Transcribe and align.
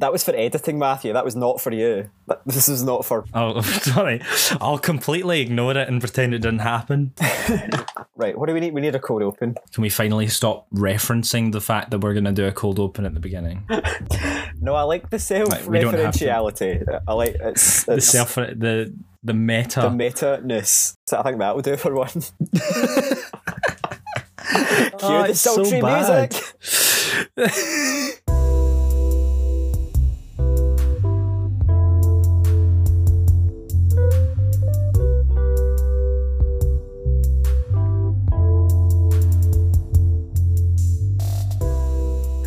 That 0.00 0.12
was 0.12 0.24
for 0.24 0.34
editing, 0.34 0.78
Matthew. 0.78 1.12
That 1.12 1.24
was 1.24 1.36
not 1.36 1.60
for 1.60 1.72
you. 1.72 2.10
This 2.46 2.68
is 2.68 2.82
not 2.82 3.04
for. 3.04 3.24
Oh, 3.34 3.60
sorry. 3.92 4.20
I'll 4.60 4.78
completely 4.78 5.40
ignore 5.40 5.72
it 5.76 5.88
and 5.88 6.00
pretend 6.00 6.32
it 6.34 6.38
didn't 6.40 6.60
happen. 6.60 7.12
Right, 8.16 8.36
what 8.38 8.48
do 8.48 8.52
we 8.52 8.60
need? 8.60 8.74
We 8.74 8.82
need 8.82 8.94
a 8.94 8.98
cold 8.98 9.22
open. 9.22 9.56
Can 9.72 9.80
we 9.80 9.88
finally 9.88 10.28
stop 10.28 10.66
referencing 10.74 11.52
the 11.52 11.60
fact 11.62 11.90
that 11.90 12.00
we're 12.00 12.12
going 12.12 12.24
to 12.26 12.32
do 12.32 12.44
a 12.46 12.52
cold 12.52 12.78
open 12.78 13.06
at 13.06 13.14
the 13.14 13.20
beginning? 13.20 13.66
No, 14.60 14.74
I 14.74 14.82
like 14.82 15.08
the 15.08 15.18
self 15.18 15.48
Right, 15.50 15.66
we 15.66 15.78
don't 15.80 15.94
have 15.94 16.12
to. 16.16 16.26
referentiality. 16.26 17.00
I 17.08 17.12
like 17.14 17.36
it's, 17.40 17.84
The 17.84 17.98
self, 18.02 18.34
the 18.34 18.92
the 19.22 19.32
meta. 19.32 19.80
the 19.80 19.90
meta 19.90 20.40
ness. 20.44 20.94
So 21.06 21.18
I 21.18 21.22
think 21.22 21.38
that 21.38 21.54
will 21.54 21.62
do 21.62 21.76
for 21.78 21.94
one. 21.94 22.10
Cue 22.10 22.22
Oh, 25.02 25.22
the 25.22 25.30
it's 25.30 25.40
so 25.40 25.54
sultry 25.62 25.80
bad. 25.80 26.36
music. 27.38 28.19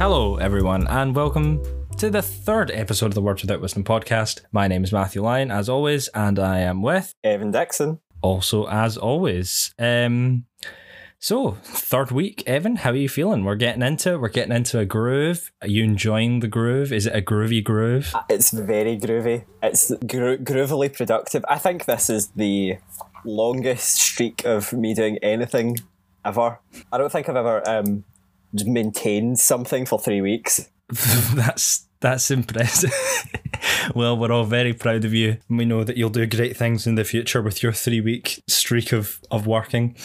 Hello, 0.04 0.36
everyone, 0.36 0.86
and 0.88 1.16
welcome 1.16 1.64
to 1.96 2.10
the 2.10 2.22
third 2.22 2.70
episode 2.72 3.06
of 3.06 3.14
the 3.14 3.22
Words 3.22 3.42
Without 3.42 3.62
Wisdom 3.62 3.86
podcast. 3.86 4.42
My 4.52 4.68
name 4.68 4.84
is 4.84 4.92
Matthew 4.92 5.22
Lyon, 5.22 5.50
as 5.50 5.70
always, 5.70 6.10
and 6.10 6.38
I 6.40 6.60
am 6.60 6.82
with, 6.82 7.16
Evan 7.24 7.52
Dixon. 7.52 8.02
also 8.22 8.68
as 8.68 8.98
always. 8.98 9.74
Um, 9.80 10.44
so 11.20 11.52
third 11.64 12.12
week, 12.12 12.44
Evan, 12.46 12.76
how 12.76 12.90
are 12.90 12.98
you 12.98 13.08
feeling? 13.08 13.46
We're 13.46 13.56
getting 13.56 13.82
into 13.82 14.16
it. 14.16 14.20
We're 14.20 14.28
getting 14.28 14.54
into 14.54 14.78
a 14.78 14.84
groove. 14.84 15.54
Are 15.62 15.70
you 15.70 15.86
enjoying 15.86 16.42
the 16.42 16.50
groove? 16.50 16.92
Is 16.92 17.06
it 17.06 17.16
a 17.16 17.22
groovy 17.22 17.64
groove? 17.64 18.14
It's 18.30 18.52
very 18.52 19.00
groovy. 19.00 19.46
It's 19.64 19.90
gro- 20.06 20.36
groovily 20.36 20.94
productive. 20.94 21.46
I 21.48 21.58
think 21.60 21.86
this 21.86 22.10
is 22.10 22.28
the 22.36 22.76
longest 23.24 24.02
streak 24.02 24.44
of 24.44 24.74
me 24.74 24.94
doing 24.94 25.18
anything 25.20 25.78
ever. 26.26 26.60
I 26.92 26.98
don't 26.98 27.10
think 27.10 27.30
I've 27.30 27.38
ever 27.38 27.66
um, 27.70 28.04
maintained 28.66 29.40
something 29.40 29.86
for 29.86 30.00
three 30.00 30.22
weeks. 30.22 30.70
that's 31.36 31.88
that's 32.04 32.30
impressive. 32.30 32.94
well, 33.96 34.18
we're 34.18 34.32
all 34.32 34.44
very 34.44 34.74
proud 34.74 35.06
of 35.06 35.14
you. 35.14 35.38
We 35.50 35.64
know 35.64 35.86
that 35.86 35.96
you'll 35.96 36.10
do 36.10 36.26
great 36.26 36.58
things 36.58 36.86
in 36.86 36.96
the 36.96 37.06
future 37.06 37.42
with 37.42 37.64
your 37.64 37.72
three 37.72 38.02
week 38.02 38.44
streak 38.46 38.92
of, 38.92 39.22
of 39.32 39.48
working. 39.48 39.96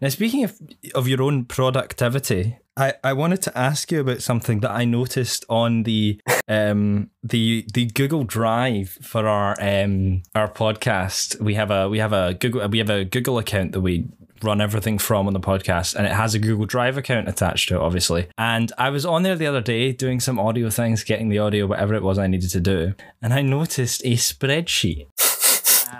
Now, 0.00 0.08
speaking 0.08 0.44
of, 0.44 0.58
of 0.94 1.06
your 1.08 1.20
own 1.20 1.44
productivity, 1.44 2.56
I, 2.74 2.94
I 3.04 3.12
wanted 3.12 3.42
to 3.42 3.58
ask 3.58 3.92
you 3.92 4.00
about 4.00 4.22
something 4.22 4.60
that 4.60 4.70
I 4.70 4.86
noticed 4.86 5.44
on 5.50 5.82
the 5.82 6.18
um 6.48 7.10
the 7.22 7.66
the 7.74 7.84
Google 7.84 8.24
Drive 8.24 8.96
for 9.02 9.28
our 9.28 9.54
um 9.60 10.22
our 10.34 10.48
podcast. 10.48 11.38
We 11.38 11.52
have 11.54 11.70
a 11.70 11.90
we 11.90 11.98
have 11.98 12.14
a 12.14 12.32
Google 12.32 12.66
we 12.68 12.78
have 12.78 12.88
a 12.88 13.04
Google 13.04 13.38
account 13.38 13.72
that 13.72 13.82
we 13.82 14.08
run 14.42 14.60
everything 14.60 14.98
from 14.98 15.26
on 15.26 15.32
the 15.32 15.40
podcast 15.40 15.94
and 15.94 16.06
it 16.06 16.12
has 16.12 16.34
a 16.34 16.38
Google 16.38 16.66
Drive 16.66 16.96
account 16.96 17.28
attached 17.28 17.68
to 17.68 17.76
it 17.76 17.80
obviously. 17.80 18.28
And 18.38 18.72
I 18.78 18.90
was 18.90 19.06
on 19.06 19.22
there 19.22 19.36
the 19.36 19.46
other 19.46 19.60
day 19.60 19.92
doing 19.92 20.20
some 20.20 20.38
audio 20.38 20.70
things, 20.70 21.04
getting 21.04 21.28
the 21.28 21.38
audio 21.42 21.66
whatever 21.66 21.94
it 21.94 22.02
was 22.02 22.18
I 22.18 22.26
needed 22.26 22.50
to 22.50 22.60
do, 22.60 22.94
and 23.20 23.32
I 23.32 23.42
noticed 23.42 24.02
a 24.04 24.14
spreadsheet. 24.14 25.06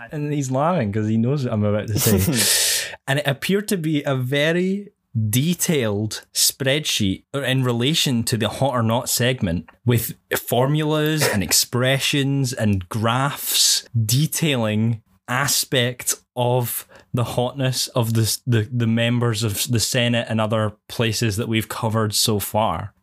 and 0.12 0.32
he's 0.32 0.50
laughing 0.50 0.90
because 0.90 1.08
he 1.08 1.16
knows 1.16 1.44
what 1.44 1.52
I'm 1.52 1.64
about 1.64 1.88
to 1.88 1.98
say. 1.98 2.94
and 3.06 3.18
it 3.18 3.26
appeared 3.26 3.68
to 3.68 3.76
be 3.76 4.02
a 4.04 4.16
very 4.16 4.92
detailed 5.28 6.24
spreadsheet 6.32 7.24
in 7.34 7.62
relation 7.62 8.24
to 8.24 8.36
the 8.36 8.48
hot 8.48 8.74
or 8.74 8.82
not 8.82 9.08
segment 9.08 9.68
with 9.84 10.14
formulas 10.36 11.26
and 11.28 11.42
expressions 11.42 12.52
and 12.52 12.88
graphs 12.88 13.84
detailing 14.06 15.02
aspects 15.28 16.24
of 16.34 16.86
the 17.12 17.24
hotness 17.24 17.88
of 17.88 18.14
the, 18.14 18.38
the 18.46 18.68
the 18.72 18.86
members 18.86 19.42
of 19.42 19.66
the 19.70 19.81
Senate 19.81 20.26
and 20.31 20.41
other 20.41 20.72
places 20.88 21.36
that 21.36 21.48
we've 21.48 21.69
covered 21.69 22.14
so 22.14 22.38
far. 22.38 22.94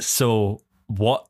So 0.00 0.60
what 0.86 1.28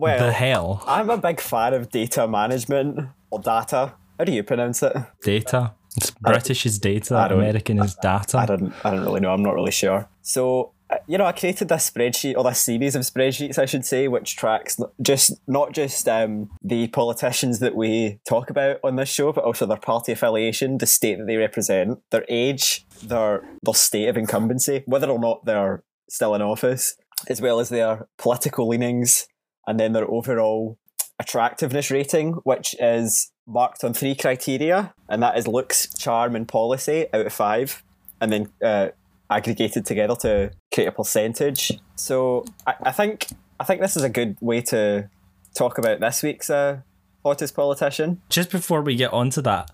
Well, 0.00 0.18
the 0.18 0.32
hell? 0.32 0.82
I'm 0.86 1.10
a 1.10 1.18
big 1.18 1.40
fan 1.40 1.74
of 1.74 1.90
data 1.90 2.26
management 2.26 3.08
or 3.30 3.38
data. 3.38 3.92
How 4.18 4.24
do 4.24 4.32
you 4.32 4.42
pronounce 4.42 4.82
it? 4.82 4.96
Data. 5.22 5.74
It's 5.96 6.10
British 6.10 6.66
is 6.66 6.78
data, 6.78 7.32
American 7.32 7.80
is 7.80 7.96
data. 7.96 8.38
I 8.38 8.46
don't. 8.46 8.72
I 8.84 8.90
don't 8.90 9.04
really 9.04 9.20
know. 9.20 9.32
I'm 9.32 9.42
not 9.42 9.54
really 9.54 9.72
sure. 9.72 10.08
So 10.22 10.72
uh, 10.90 10.96
you 11.06 11.18
know, 11.18 11.26
I 11.26 11.32
created 11.32 11.68
this 11.68 11.90
spreadsheet 11.90 12.36
or 12.36 12.44
this 12.44 12.60
series 12.60 12.94
of 12.94 13.02
spreadsheets, 13.02 13.58
I 13.58 13.66
should 13.66 13.84
say, 13.84 14.08
which 14.08 14.36
tracks 14.36 14.80
just 15.02 15.32
not 15.46 15.72
just 15.72 16.08
um, 16.08 16.50
the 16.62 16.88
politicians 16.88 17.58
that 17.60 17.76
we 17.76 18.20
talk 18.26 18.50
about 18.50 18.78
on 18.82 18.96
this 18.96 19.08
show, 19.08 19.32
but 19.32 19.44
also 19.44 19.66
their 19.66 19.76
party 19.76 20.12
affiliation, 20.12 20.78
the 20.78 20.86
state 20.86 21.18
that 21.18 21.26
they 21.26 21.36
represent, 21.36 21.98
their 22.10 22.24
age, 22.28 22.86
their 23.02 23.42
their 23.62 23.74
state 23.74 24.08
of 24.08 24.16
incumbency, 24.16 24.82
whether 24.86 25.10
or 25.10 25.18
not 25.18 25.44
they're 25.44 25.82
still 26.08 26.34
in 26.34 26.42
office, 26.42 26.96
as 27.28 27.40
well 27.40 27.60
as 27.60 27.68
their 27.68 28.08
political 28.18 28.68
leanings, 28.68 29.28
and 29.70 29.78
then 29.78 29.92
their 29.92 30.10
overall 30.10 30.76
attractiveness 31.20 31.92
rating, 31.92 32.32
which 32.42 32.74
is 32.80 33.30
marked 33.46 33.84
on 33.84 33.94
three 33.94 34.16
criteria, 34.16 34.92
and 35.08 35.22
that 35.22 35.38
is 35.38 35.46
looks, 35.46 35.94
charm, 35.94 36.34
and 36.34 36.48
policy 36.48 37.06
out 37.14 37.24
of 37.24 37.32
five, 37.32 37.84
and 38.20 38.32
then 38.32 38.48
uh, 38.64 38.88
aggregated 39.30 39.86
together 39.86 40.16
to 40.16 40.50
create 40.74 40.88
a 40.88 40.92
percentage. 40.92 41.78
So 41.94 42.44
I, 42.66 42.74
I 42.82 42.90
think 42.90 43.28
I 43.60 43.64
think 43.64 43.80
this 43.80 43.96
is 43.96 44.02
a 44.02 44.08
good 44.08 44.36
way 44.40 44.60
to 44.62 45.08
talk 45.54 45.78
about 45.78 46.00
this 46.00 46.20
week's 46.24 46.50
uh, 46.50 46.80
hottest 47.24 47.54
politician. 47.54 48.20
just 48.28 48.50
before 48.50 48.82
we 48.82 48.96
get 48.96 49.12
onto 49.12 49.40
that, 49.42 49.70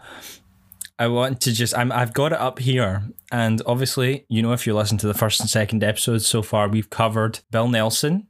I 0.98 1.06
want 1.08 1.40
to 1.40 1.54
just 1.54 1.74
I'm 1.74 1.90
I've 1.90 2.12
got 2.12 2.32
it 2.32 2.38
up 2.38 2.58
here, 2.58 3.04
and 3.32 3.62
obviously, 3.64 4.26
you 4.28 4.42
know, 4.42 4.52
if 4.52 4.66
you 4.66 4.74
listen 4.74 4.98
to 4.98 5.06
the 5.06 5.14
first 5.14 5.40
and 5.40 5.48
second 5.48 5.82
episodes 5.82 6.26
so 6.26 6.42
far, 6.42 6.68
we've 6.68 6.90
covered 6.90 7.40
Bill 7.50 7.68
Nelson. 7.68 8.26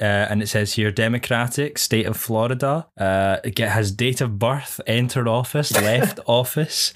Uh, 0.00 0.04
and 0.04 0.42
it 0.42 0.48
says 0.48 0.74
here 0.74 0.90
Democratic 0.90 1.78
state 1.78 2.06
of 2.06 2.16
Florida. 2.16 2.86
Uh, 2.98 3.38
get- 3.54 3.72
his 3.76 3.92
date 3.92 4.20
of 4.20 4.38
birth, 4.38 4.80
entered 4.86 5.28
office, 5.28 5.72
left 5.82 6.20
office. 6.26 6.92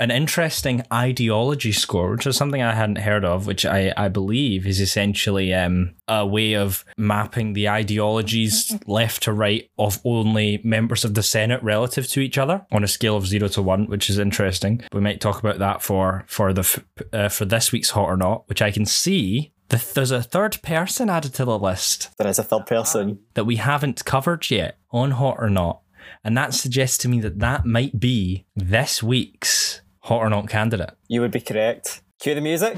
An 0.00 0.10
interesting 0.10 0.82
ideology 0.92 1.70
score, 1.70 2.10
which 2.10 2.26
is 2.26 2.36
something 2.36 2.60
I 2.60 2.72
hadn't 2.74 2.96
heard 2.98 3.24
of, 3.24 3.46
which 3.46 3.64
I, 3.64 3.92
I 3.96 4.08
believe 4.08 4.66
is 4.66 4.80
essentially 4.80 5.54
um, 5.54 5.94
a 6.08 6.26
way 6.26 6.54
of 6.54 6.84
mapping 6.96 7.52
the 7.52 7.68
ideologies 7.68 8.76
left 8.86 9.22
to 9.22 9.32
right 9.32 9.70
of 9.78 10.00
only 10.04 10.60
members 10.64 11.04
of 11.04 11.14
the 11.14 11.22
Senate 11.22 11.62
relative 11.62 12.08
to 12.08 12.20
each 12.20 12.36
other 12.38 12.66
on 12.72 12.82
a 12.82 12.88
scale 12.88 13.16
of 13.16 13.28
zero 13.28 13.46
to 13.48 13.62
one, 13.62 13.86
which 13.86 14.10
is 14.10 14.18
interesting. 14.18 14.82
We 14.92 15.00
might 15.00 15.20
talk 15.20 15.38
about 15.38 15.60
that 15.60 15.80
for 15.80 16.24
for 16.26 16.52
the 16.52 16.82
uh, 17.12 17.28
for 17.28 17.44
this 17.44 17.70
week's 17.70 17.90
hot 17.90 18.06
or 18.08 18.16
not, 18.16 18.48
which 18.48 18.60
I 18.62 18.72
can 18.72 18.84
see. 18.86 19.52
The, 19.68 19.84
there's 19.94 20.10
a 20.10 20.22
third 20.22 20.60
person 20.62 21.08
added 21.10 21.34
to 21.34 21.44
the 21.44 21.58
list 21.58 22.10
There 22.18 22.26
is 22.28 22.38
a 22.38 22.42
third 22.44 22.66
person. 22.66 23.20
that 23.34 23.44
we 23.44 23.56
haven't 23.56 24.04
covered 24.04 24.50
yet 24.50 24.76
on 24.90 25.12
Hot 25.12 25.36
or 25.38 25.48
Not. 25.50 25.80
And 26.22 26.36
that 26.36 26.52
suggests 26.54 26.98
to 26.98 27.08
me 27.08 27.20
that 27.20 27.38
that 27.40 27.64
might 27.64 27.98
be 27.98 28.44
this 28.54 29.02
week's 29.02 29.80
Hot 30.00 30.20
or 30.20 30.28
Not 30.30 30.48
candidate. 30.48 30.90
You 31.08 31.20
would 31.22 31.30
be 31.30 31.40
correct. 31.40 32.02
Cue 32.20 32.34
the 32.34 32.40
music. 32.40 32.76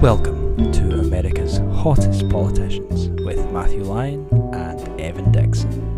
Welcome 0.00 0.70
to 0.72 1.00
America's 1.00 1.58
Hottest 1.82 2.28
Politicians 2.28 3.08
with 3.24 3.44
Matthew 3.50 3.82
Lyon 3.82 4.26
and 4.54 5.00
Evan 5.00 5.32
Dixon. 5.32 5.93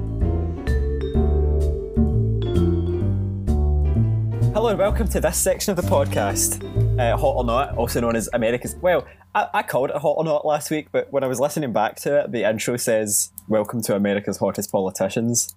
Hello 4.67 4.73
and 4.75 4.81
welcome 4.81 5.07
to 5.07 5.21
this 5.21 5.39
section 5.39 5.71
of 5.71 5.77
the 5.77 5.89
podcast, 5.89 6.61
uh, 6.99 7.17
Hot 7.17 7.37
or 7.37 7.45
Not, 7.45 7.77
also 7.77 8.01
known 8.01 8.17
as 8.17 8.29
America's. 8.33 8.75
Well, 8.75 9.07
I, 9.33 9.47
I 9.55 9.63
called 9.63 9.91
it 9.91 9.97
Hot 9.99 10.17
or 10.19 10.25
Not 10.25 10.45
last 10.45 10.73
week, 10.73 10.89
but 10.91 11.07
when 11.13 11.23
I 11.23 11.29
was 11.29 11.39
listening 11.39 11.73
back 11.73 11.95
to 12.01 12.19
it, 12.25 12.33
the 12.33 12.43
intro 12.43 12.77
says 12.77 13.31
"Welcome 13.47 13.81
to 13.83 13.95
America's 13.95 14.39
Hottest 14.39 14.73
Politicians." 14.73 15.55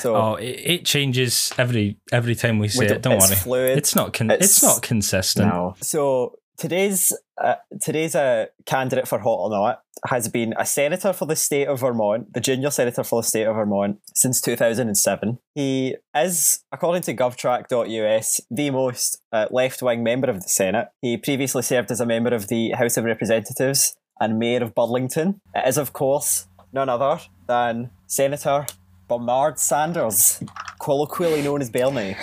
So 0.00 0.14
Oh, 0.16 0.34
it, 0.34 0.44
it 0.62 0.84
changes 0.84 1.50
every 1.56 1.96
every 2.12 2.34
time 2.34 2.58
we 2.58 2.68
say 2.68 2.80
We 2.80 2.84
it. 2.84 2.88
don't- 2.88 3.00
Don't 3.00 3.12
it's 3.14 3.28
worry. 3.30 3.36
fluid. 3.36 3.78
It's 3.78 3.96
not 3.96 4.12
con- 4.12 4.30
It's- 4.30 4.50
it's, 4.50 4.62
not 4.62 4.82
consistent. 4.82 5.48
No. 5.48 5.74
So 5.80 6.34
today's 6.56 7.12
uh, 7.42 7.56
today's 7.80 8.14
uh, 8.14 8.46
candidate 8.66 9.08
for 9.08 9.18
hot 9.18 9.38
or 9.38 9.50
not 9.50 9.82
has 10.06 10.28
been 10.28 10.52
a 10.58 10.66
senator 10.66 11.12
for 11.12 11.26
the 11.26 11.36
state 11.36 11.68
of 11.68 11.80
Vermont, 11.80 12.32
the 12.34 12.40
junior 12.40 12.70
senator 12.70 13.04
for 13.04 13.22
the 13.22 13.28
state 13.28 13.46
of 13.46 13.54
Vermont 13.54 14.00
since 14.14 14.40
2007. 14.40 15.38
He 15.54 15.96
is, 16.14 16.64
according 16.72 17.02
to 17.02 17.14
GovTrack.us, 17.14 18.40
the 18.50 18.70
most 18.70 19.22
uh, 19.32 19.46
left-wing 19.50 20.02
member 20.02 20.28
of 20.28 20.42
the 20.42 20.48
Senate. 20.48 20.88
He 21.00 21.16
previously 21.16 21.62
served 21.62 21.90
as 21.90 22.00
a 22.00 22.06
member 22.06 22.34
of 22.34 22.48
the 22.48 22.72
House 22.72 22.96
of 22.96 23.04
Representatives 23.04 23.96
and 24.20 24.38
mayor 24.38 24.62
of 24.62 24.74
Burlington. 24.74 25.40
It 25.54 25.68
is, 25.68 25.78
of 25.78 25.92
course, 25.92 26.48
none 26.72 26.88
other 26.88 27.20
than 27.46 27.90
Senator 28.06 28.66
Bernard 29.08 29.58
Sanders, 29.58 30.42
colloquially 30.80 31.42
known 31.42 31.60
as 31.60 31.70
Bernie. 31.70 32.16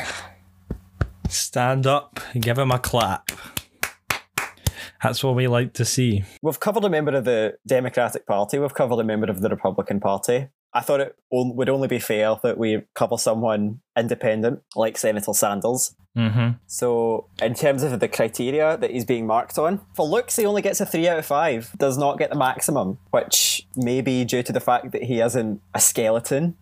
Stand 1.30 1.86
up 1.86 2.20
and 2.34 2.42
give 2.42 2.58
him 2.58 2.72
a 2.72 2.80
clap. 2.80 3.32
That's 5.02 5.24
what 5.24 5.36
we 5.36 5.48
like 5.48 5.74
to 5.74 5.86
see. 5.86 6.24
We've 6.42 6.60
covered 6.60 6.84
a 6.84 6.90
member 6.90 7.16
of 7.16 7.26
the 7.26 7.58
Democratic 7.66 8.26
Party. 8.26 8.60
We've 8.60 8.74
covered 8.74 9.00
a 9.00 9.04
member 9.04 9.30
of 9.30 9.42
the 9.42 9.50
Republican 9.50 10.00
Party. 10.00 10.48
I 10.74 10.82
thought 10.82 11.00
it 11.00 11.16
would 11.32 11.70
only 11.70 11.88
be 11.88 12.00
fair 12.00 12.36
that 12.44 12.58
we 12.58 12.84
cover 12.94 13.18
someone 13.18 13.80
independent, 13.98 14.62
like 14.76 14.98
Senator 14.98 15.34
Sanders. 15.34 15.96
Mm-hmm. 16.16 16.58
So, 16.68 17.28
in 17.42 17.56
terms 17.56 17.82
of 17.82 18.00
the 18.00 18.08
criteria 18.08 18.78
that 18.78 18.92
he's 18.92 19.06
being 19.06 19.26
marked 19.26 19.58
on, 19.58 19.82
for 19.96 20.06
looks, 20.06 20.36
he 20.36 20.46
only 20.46 20.62
gets 20.62 20.80
a 20.82 20.86
3 20.86 21.08
out 21.08 21.20
of 21.20 21.26
5, 21.26 21.76
does 21.78 21.98
not 21.98 22.20
get 22.20 22.30
the 22.30 22.36
maximum, 22.36 23.00
which 23.10 23.68
may 23.76 24.02
be 24.02 24.26
due 24.26 24.44
to 24.44 24.52
the 24.52 24.60
fact 24.60 24.92
that 24.92 25.04
he 25.04 25.22
isn't 25.22 25.62
a 25.74 25.80
skeleton. 25.80 26.56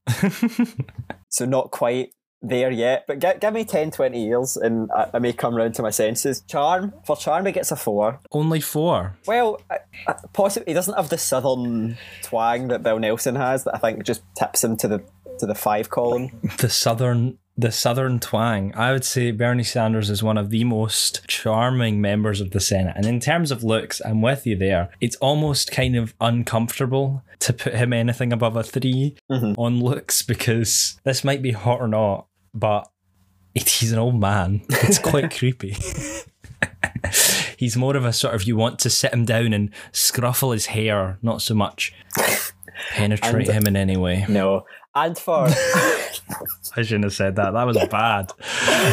so, 1.30 1.46
not 1.46 1.72
quite 1.72 2.12
there 2.48 2.72
yet, 2.72 3.06
but 3.08 3.20
g- 3.20 3.28
give 3.40 3.54
me 3.54 3.64
10, 3.66 3.92
20 3.92 4.24
years 4.24 4.58
and 4.58 4.90
I, 4.92 5.10
I 5.16 5.20
may 5.20 5.34
come 5.34 5.56
round 5.56 5.76
to 5.76 5.82
my 5.82 5.90
senses. 5.90 6.42
Charm, 6.48 6.94
for 7.06 7.16
Charm, 7.16 7.46
he 7.46 7.52
gets 7.52 7.72
a 7.72 7.76
4. 7.76 8.20
Only 8.32 8.60
four. 8.62 9.16
Well, 9.26 9.62
I, 9.70 9.78
I, 10.08 10.16
possibly 10.34 10.72
he 10.72 10.74
doesn't 10.74 10.96
have 10.96 11.10
the 11.10 11.18
southern 11.18 11.98
twang 12.24 12.68
that 12.70 12.84
Bill 12.84 13.00
Nelson 13.00 13.36
has 13.36 13.64
that 13.66 13.76
I 13.76 13.78
think 13.80 14.04
just 14.04 14.22
tips 14.36 14.64
him 14.64 14.78
to 14.78 14.88
the 14.88 15.04
to 15.40 15.46
the 15.46 15.54
5 15.56 15.90
column. 15.92 16.32
The 16.58 16.70
southern 16.70 17.38
the 17.60 17.72
southern 17.72 18.20
twang. 18.20 18.72
I 18.76 18.92
would 18.92 19.04
say 19.04 19.32
Bernie 19.32 19.64
Sanders 19.64 20.12
is 20.12 20.22
one 20.22 20.38
of 20.38 20.52
the 20.52 20.64
most 20.64 21.28
charming 21.28 22.00
members 22.00 22.40
of 22.40 22.52
the 22.52 22.60
Senate. 22.60 22.94
And 22.96 23.08
in 23.08 23.20
terms 23.20 23.50
of 23.52 23.64
looks, 23.64 24.00
I'm 24.06 24.22
with 24.22 24.46
you 24.46 24.56
there. 24.56 24.90
It's 25.02 25.16
almost 25.16 25.72
kind 25.72 25.96
of 25.96 26.14
uncomfortable 26.52 27.24
to 27.40 27.54
put 27.54 27.74
him 27.74 27.94
anything 27.94 28.32
above 28.32 28.56
a 28.56 28.64
3 28.64 29.16
Mhm. 29.32 29.56
on 29.58 29.80
looks 29.80 30.22
because 30.22 31.00
this 31.04 31.24
might 31.24 31.42
be 31.42 31.52
hot 31.52 31.80
or 31.82 31.88
not, 31.88 32.28
but 32.58 32.90
he's 33.54 33.92
an 33.92 34.00
old 34.00 34.20
man. 34.20 34.62
It's 34.70 35.00
quite 35.00 35.32
creepy. 35.38 35.76
he's 37.58 37.78
more 37.78 37.96
of 37.96 38.06
a 38.06 38.14
sort 38.14 38.36
of 38.36 38.44
you 38.44 38.56
want 38.56 38.80
to 38.80 38.90
sit 38.90 39.14
him 39.14 39.26
down 39.26 39.54
and 39.54 39.72
scruffle 39.92 40.54
his 40.54 40.68
hair, 40.68 41.18
not 41.22 41.42
so 41.42 41.54
much 41.54 41.94
penetrate 42.92 43.48
And- 43.50 43.58
him 43.58 43.68
in 43.68 43.76
any 43.76 43.98
way. 43.98 44.26
No. 44.30 44.66
And 44.96 45.16
for 45.18 45.46
I 45.48 46.82
shouldn't 46.82 47.04
have 47.04 47.14
said 47.14 47.36
that. 47.36 47.52
That 47.54 47.68
was 47.68 47.78
bad. 47.92 48.32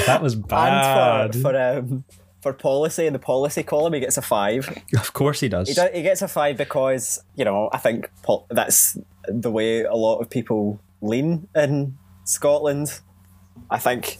That 0.07 0.21
was 0.23 0.35
bad. 0.35 1.35
and 1.35 1.35
for 1.35 1.41
for 1.41 1.57
um 1.57 2.05
for 2.43 2.53
policy 2.53 3.07
in 3.07 3.15
the 3.15 3.19
policy 3.19 3.63
column 3.63 3.95
he 3.95 4.01
gets 4.01 4.19
a 4.19 4.23
5. 4.23 4.83
Of 4.99 5.15
course 5.15 5.41
he 5.41 5.49
does. 5.49 5.67
He, 5.69 5.75
do, 5.75 5.89
he 5.95 6.03
gets 6.03 6.21
a 6.21 6.29
5 6.29 6.59
because, 6.59 7.23
you 7.37 7.45
know, 7.47 7.71
I 7.73 7.79
think 7.79 8.11
pol- 8.23 8.47
that's 8.51 8.99
the 9.27 9.51
way 9.51 9.85
a 9.85 9.95
lot 9.95 10.19
of 10.19 10.29
people 10.29 10.79
lean 11.01 11.49
in 11.55 11.97
Scotland. 12.25 13.01
I 13.71 13.79
think 13.79 14.19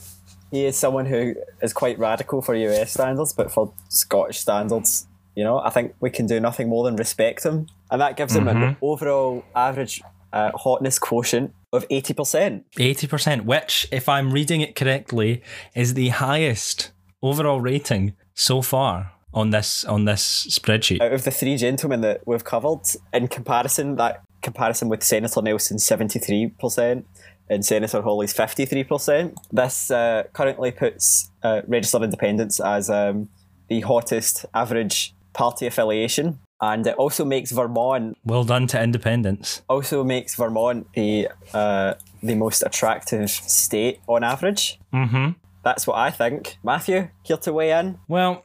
he 0.51 0.65
is 0.65 0.77
someone 0.77 1.05
who 1.05 1.35
is 1.61 1.73
quite 1.73 1.97
radical 1.99 2.41
for 2.41 2.55
US 2.55 2.93
standards, 2.93 3.33
but 3.33 3.51
for 3.51 3.73
Scottish 3.89 4.39
standards, 4.39 5.07
you 5.35 5.43
know, 5.43 5.59
I 5.59 5.69
think 5.69 5.95
we 5.99 6.09
can 6.09 6.27
do 6.27 6.39
nothing 6.39 6.69
more 6.69 6.83
than 6.83 6.95
respect 6.95 7.45
him. 7.45 7.67
And 7.91 8.01
that 8.01 8.17
gives 8.17 8.35
him 8.35 8.47
an 8.47 8.77
overall 8.81 9.43
average 9.55 10.01
uh, 10.33 10.51
hotness 10.55 10.97
quotient 10.97 11.53
of 11.71 11.87
80%. 11.89 12.63
80%, 12.77 13.41
which, 13.41 13.87
if 13.91 14.09
I'm 14.09 14.31
reading 14.31 14.61
it 14.61 14.75
correctly, 14.75 15.41
is 15.75 15.93
the 15.93 16.09
highest 16.09 16.91
overall 17.21 17.59
rating 17.61 18.15
so 18.33 18.61
far 18.61 19.11
on 19.33 19.49
this 19.49 19.83
on 19.83 20.05
this 20.05 20.47
spreadsheet. 20.49 21.01
Out 21.01 21.11
of 21.11 21.25
the 21.25 21.31
three 21.31 21.57
gentlemen 21.57 22.01
that 22.01 22.21
we've 22.25 22.43
covered, 22.43 22.81
in 23.13 23.27
comparison, 23.27 23.97
that 23.97 24.23
comparison 24.41 24.89
with 24.89 25.03
Senator 25.03 25.41
Nelson's 25.41 25.83
73% 25.83 27.03
and 27.49 27.65
Senator 27.65 28.01
Hawley's 28.01 28.33
53%, 28.33 29.35
this 29.51 29.91
uh, 29.91 30.23
currently 30.33 30.71
puts 30.71 31.31
uh, 31.43 31.61
registered 31.67 32.03
independents 32.03 32.59
as 32.59 32.89
um, 32.89 33.29
the 33.67 33.81
hottest 33.81 34.45
average 34.53 35.13
party 35.33 35.67
affiliation. 35.67 36.39
And 36.61 36.87
it 36.87 36.95
also 36.95 37.25
makes 37.25 37.51
Vermont 37.51 38.17
Well 38.23 38.45
done 38.45 38.65
to 38.67 38.81
independence. 38.81 39.61
also 39.67 40.03
makes 40.03 40.35
Vermont 40.35 40.87
the 40.93 41.27
uh, 41.53 41.95
the 42.23 42.35
most 42.35 42.63
attractive 42.65 43.29
state 43.29 43.99
on 44.07 44.23
average. 44.23 44.79
Mm-hmm. 44.93 45.31
That's 45.65 45.87
what 45.87 45.97
I 45.97 46.11
think. 46.11 46.59
Matthew, 46.63 47.09
here 47.23 47.37
to 47.37 47.51
weigh 47.51 47.71
in. 47.71 47.97
Well, 48.07 48.43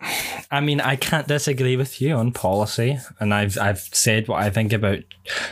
I 0.50 0.60
mean, 0.60 0.80
I 0.80 0.96
can't 0.96 1.28
disagree 1.28 1.76
with 1.76 2.00
you 2.00 2.14
on 2.14 2.32
policy, 2.32 2.98
and 3.20 3.34
I've 3.34 3.58
I've 3.58 3.80
said 3.92 4.26
what 4.26 4.42
I 4.42 4.48
think 4.48 4.72
about 4.72 5.00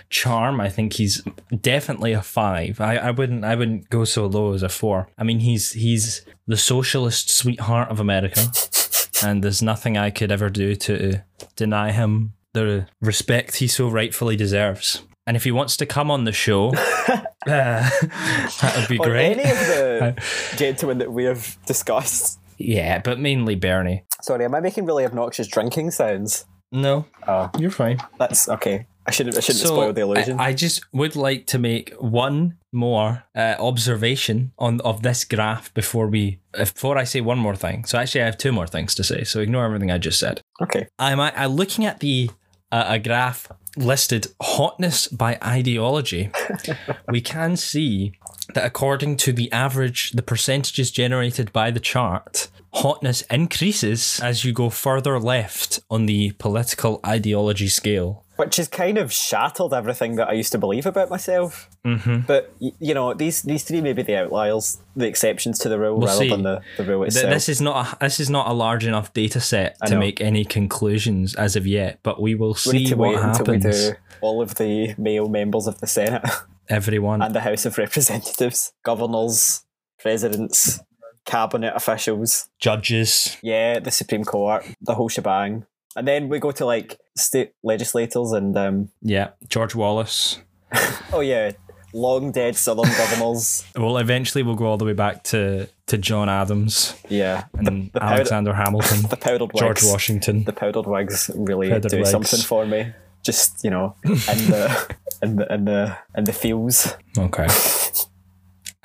Charm. 0.09 0.63
I 0.63 0.71
think 0.71 0.95
he's 0.95 1.23
definitely 1.61 2.15
a 2.15 2.23
five. 2.23 2.81
I, 2.81 2.97
I 2.97 3.11
wouldn't 3.11 3.45
I 3.45 3.55
wouldn't 3.55 3.91
go 3.91 4.07
so 4.07 4.25
low 4.25 4.55
as 4.55 4.63
a 4.63 4.71
four. 4.71 5.11
I 5.19 5.25
mean, 5.25 5.41
he's 5.41 5.73
he's 5.73 6.25
the 6.47 6.57
socialist 6.57 7.29
sweetheart 7.29 7.91
of 7.91 8.01
America, 8.01 8.41
and 9.23 9.45
there's 9.45 9.61
nothing 9.61 9.99
I 9.99 10.09
could 10.09 10.33
ever 10.33 10.49
do 10.49 10.75
to 10.75 11.23
deny 11.55 11.93
him 11.93 12.33
the 12.55 12.87
respect 13.03 13.57
he 13.57 13.69
so 13.69 13.91
rightfully 13.91 14.37
deserves. 14.37 15.03
And 15.29 15.37
if 15.37 15.45
he 15.45 15.51
wants 15.53 15.77
to 15.77 15.85
come 15.85 16.11
on 16.11 16.25
the 16.25 16.33
show, 16.33 16.69
uh, 16.75 17.21
that 17.47 18.75
would 18.79 18.89
be 18.89 18.97
great. 18.97 19.37
any 19.37 19.43
of 19.43 19.59
the 19.59 20.23
gentlemen 20.57 20.97
that 20.99 21.13
we 21.13 21.25
have 21.25 21.59
discussed. 21.67 22.41
Yeah, 22.57 23.01
but 23.01 23.21
mainly 23.21 23.55
Bernie. 23.55 24.05
Sorry, 24.23 24.47
am 24.47 24.55
I 24.55 24.61
making 24.61 24.87
really 24.87 25.05
obnoxious 25.05 25.47
drinking 25.47 25.91
sounds? 25.91 26.47
No, 26.73 27.05
Oh, 27.27 27.51
you're 27.59 27.71
fine. 27.71 27.99
that's 28.19 28.49
okay. 28.49 28.87
I 29.07 29.11
shouldn't. 29.11 29.37
I 29.37 29.41
shouldn't 29.41 29.67
spoil 29.67 29.93
the 29.93 30.01
illusion. 30.01 30.41
I, 30.41 30.47
I 30.47 30.53
just 30.55 30.83
would 30.95 31.15
like 31.15 31.47
to 31.49 31.59
make 31.59 31.93
one 31.99 32.57
more 32.73 33.25
uh, 33.37 33.57
observation 33.59 34.53
on 34.59 34.81
of 34.81 35.03
this 35.03 35.25
graph 35.25 35.73
before 35.75 36.09
we 36.09 36.41
before 36.53 36.97
I 36.97 37.05
say 37.05 37.21
one 37.21 37.39
more 37.39 37.57
thing. 37.57 37.85
So 37.85 37.99
actually, 37.99 38.23
I 38.23 38.27
have 38.27 38.39
two 38.39 38.53
more 38.53 38.67
things 38.67 38.95
to 38.95 39.05
say. 39.05 39.25
So 39.25 39.41
ignore 39.41 39.67
everything 39.67 39.91
I 39.91 39.99
just 39.99 40.19
said. 40.19 40.41
okay. 40.63 40.89
I'm, 40.99 41.21
i 41.21 41.45
looking 41.47 41.85
at 41.85 42.01
the 42.01 42.31
uh, 42.73 42.85
a 42.89 42.99
graph 42.99 43.49
listed 43.79 44.29
hotness 44.41 45.09
by 45.09 45.39
ideology. 45.43 46.31
we 47.09 47.21
can 47.21 47.57
see 47.57 48.13
that 48.55 48.65
according 48.65 49.17
to 49.19 49.33
the 49.33 49.51
average, 49.53 50.13
the 50.13 50.23
percentages 50.23 50.91
generated 50.91 51.53
by 51.53 51.71
the 51.71 51.81
chart, 51.81 52.49
hotness 52.75 53.23
increases 53.31 54.21
as 54.21 54.45
you 54.45 54.53
go 54.53 54.71
further 54.71 55.19
left 55.19 55.81
on 55.91 56.07
the 56.07 56.33
political 56.33 57.01
ideology 57.07 57.69
scale. 57.69 58.25
Which 58.39 58.57
has 58.57 58.69
kind 58.69 58.99
of 58.99 59.13
shattered 59.13 59.73
everything 59.73 60.15
that 60.15 60.29
I 60.29 60.33
used 60.33 60.53
to 60.53 60.59
believe 60.59 60.87
about 60.87 61.11
myself. 61.11 61.69
Mm-hmm. 61.85 62.21
But 62.21 62.55
you 62.59 62.95
know, 62.95 63.13
these 63.13 63.43
these 63.43 63.65
three 63.65 63.81
may 63.81 63.93
be 63.93 64.03
the 64.03 64.15
outliers, 64.17 64.79
the 64.95 65.07
exceptions 65.09 65.59
to 65.61 65.69
the 65.69 65.79
rule, 65.79 66.01
rather 66.01 66.19
see. 66.21 66.29
than 66.31 66.45
the, 66.45 66.61
the 66.77 66.85
rule 66.85 67.05
Th- 67.07 67.25
This 67.27 67.49
is 67.49 67.61
not 67.61 67.95
a, 67.95 67.99
this 67.99 68.21
is 68.21 68.31
not 68.31 68.47
a 68.49 68.53
large 68.53 68.87
enough 68.87 69.13
data 69.13 69.41
set 69.41 69.77
to 69.87 69.95
know. 69.95 69.99
make 69.99 70.21
any 70.21 70.45
conclusions 70.45 71.35
as 71.35 71.57
of 71.57 71.67
yet, 71.67 71.99
but 72.03 72.23
we 72.23 72.37
will 72.37 72.51
we 72.53 72.55
see 72.55 72.87
to 72.87 72.95
what 72.97 73.11
we 73.11 73.17
happens. 73.17 73.93
all 74.21 74.41
of 74.41 74.55
the 74.55 74.95
male 74.97 75.29
members 75.29 75.67
of 75.67 75.81
the 75.81 75.87
Senate 75.89 76.23
Everyone, 76.69 77.23
and 77.23 77.35
the 77.35 77.41
House 77.41 77.67
of 77.67 77.77
Representatives, 77.77 78.73
governors, 78.85 79.65
presidents, 79.99 80.81
cabinet 81.25 81.73
officials. 81.75 82.49
judges. 82.59 83.37
Yeah, 83.43 83.79
the 83.81 83.91
Supreme 83.91 84.25
Court, 84.25 84.65
the 84.81 84.95
whole 84.95 85.09
shebang. 85.09 85.67
And 85.99 86.07
then 86.09 86.29
we 86.29 86.39
go 86.39 86.51
to 86.53 86.65
like 86.65 86.99
state 87.17 87.53
legislators 87.63 88.33
and 88.33 88.57
um 88.57 88.89
Yeah, 89.03 89.31
George 89.49 89.75
Wallace. 89.75 90.41
oh 91.13 91.21
yeah, 91.21 91.53
long 91.93 92.33
dead 92.33 92.57
southern 92.57 92.91
governors. 92.97 93.65
Well, 93.77 93.99
eventually 93.99 94.43
we'll 94.43 94.55
go 94.55 94.67
all 94.67 94.77
the 94.79 94.85
way 94.85 94.93
back 94.93 95.25
to, 95.25 95.69
to 95.87 95.99
John 95.99 96.29
Adams 96.29 96.95
Yeah. 97.09 97.45
and 97.55 97.91
the 97.93 98.01
powder- 98.01 98.15
Alexander 98.15 98.55
Hamilton, 98.55 99.03
The 99.11 99.17
powdered 99.17 99.53
wigs. 99.53 99.61
George 99.61 99.83
Washington. 99.85 100.45
The 100.45 100.53
powdered 100.53 100.87
wigs 100.87 101.31
really 101.35 101.69
Powdered 101.71 101.91
do 101.91 101.97
wigs. 101.99 102.11
something 102.11 102.41
for 102.41 102.67
me. 102.67 102.93
Just, 103.25 103.65
you 103.65 103.71
know, 103.71 103.97
in 104.05 104.13
the 104.15 104.95
in 105.23 105.37
the 105.37 105.53
in 105.55 105.65
the 105.65 105.99
in 106.17 106.25
the 106.25 106.33
feels. 106.33 106.97
Okay. 107.19 107.49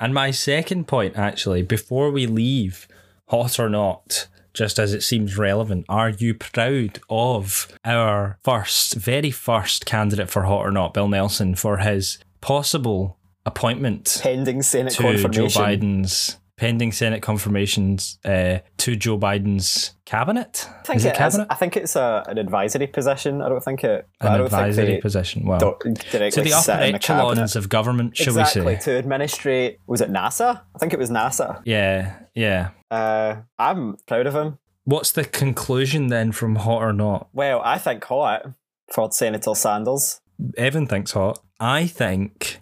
And 0.00 0.12
my 0.12 0.32
second 0.32 0.86
point, 0.88 1.16
actually, 1.16 1.62
before 1.62 2.10
we 2.10 2.26
leave, 2.26 2.88
hot 3.28 3.58
or 3.60 3.68
not, 3.70 4.26
just 4.54 4.78
as 4.78 4.94
it 4.94 5.02
seems 5.02 5.36
relevant, 5.36 5.84
are 5.88 6.10
you 6.10 6.32
proud 6.32 7.00
of 7.10 7.68
our 7.84 8.38
first, 8.42 8.94
very 8.94 9.30
first 9.30 9.84
candidate 9.84 10.30
for 10.30 10.44
hot 10.44 10.66
or 10.66 10.70
not, 10.70 10.94
Bill 10.94 11.08
Nelson, 11.08 11.54
for 11.54 11.78
his 11.78 12.18
possible 12.40 13.18
appointment 13.44 14.20
Pending 14.22 14.62
Senate 14.62 14.92
to 14.94 15.28
Joe. 15.28 15.46
Biden's 15.46 16.38
pending 16.56 16.92
Senate 16.92 17.22
confirmations 17.22 18.18
uh, 18.24 18.58
to 18.78 18.96
Joe 18.96 19.18
Biden's 19.18 19.94
cabinet? 20.04 20.68
I 20.68 20.82
think 20.82 20.96
is 20.96 21.04
it 21.04 21.08
it 21.08 21.12
is. 21.12 21.18
cabinet? 21.18 21.46
I 21.50 21.54
think 21.54 21.76
it's 21.76 21.96
a, 21.96 22.24
an 22.28 22.38
advisory 22.38 22.86
position. 22.86 23.42
I 23.42 23.48
don't 23.48 23.64
think 23.64 23.84
it. 23.84 24.06
I 24.20 24.34
An 24.34 24.40
advisory 24.40 25.00
position. 25.00 25.46
Well, 25.46 25.58
to 25.60 25.90
the 25.92 26.54
upper 26.54 26.82
echelons 26.82 27.56
of 27.56 27.68
government, 27.68 28.16
shall 28.16 28.38
exactly 28.38 28.62
we 28.62 28.74
say? 28.76 28.92
to 28.92 28.98
administrate. 28.98 29.78
Was 29.86 30.00
it 30.00 30.10
NASA? 30.10 30.60
I 30.74 30.78
think 30.78 30.92
it 30.92 30.98
was 30.98 31.10
NASA. 31.10 31.62
Yeah, 31.64 32.14
yeah. 32.34 32.70
Uh, 32.90 33.36
I'm 33.58 33.96
proud 34.06 34.26
of 34.26 34.34
him. 34.34 34.58
What's 34.84 35.12
the 35.12 35.24
conclusion 35.24 36.08
then 36.08 36.32
from 36.32 36.56
hot 36.56 36.82
or 36.82 36.92
not? 36.92 37.28
Well, 37.32 37.62
I 37.64 37.78
think 37.78 38.04
hot 38.04 38.46
for 38.92 39.10
Senator 39.10 39.54
Sanders. 39.54 40.20
Evan 40.56 40.86
thinks 40.86 41.12
hot. 41.12 41.40
I 41.58 41.86
think. 41.86 42.60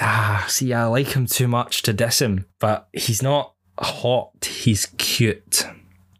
Ah, 0.00 0.46
see, 0.48 0.72
I 0.72 0.86
like 0.86 1.08
him 1.08 1.26
too 1.26 1.46
much 1.46 1.82
to 1.82 1.92
diss 1.92 2.20
him, 2.20 2.46
but 2.58 2.88
he's 2.92 3.22
not 3.22 3.54
hot. 3.78 4.44
He's 4.44 4.86
cute. 4.98 5.66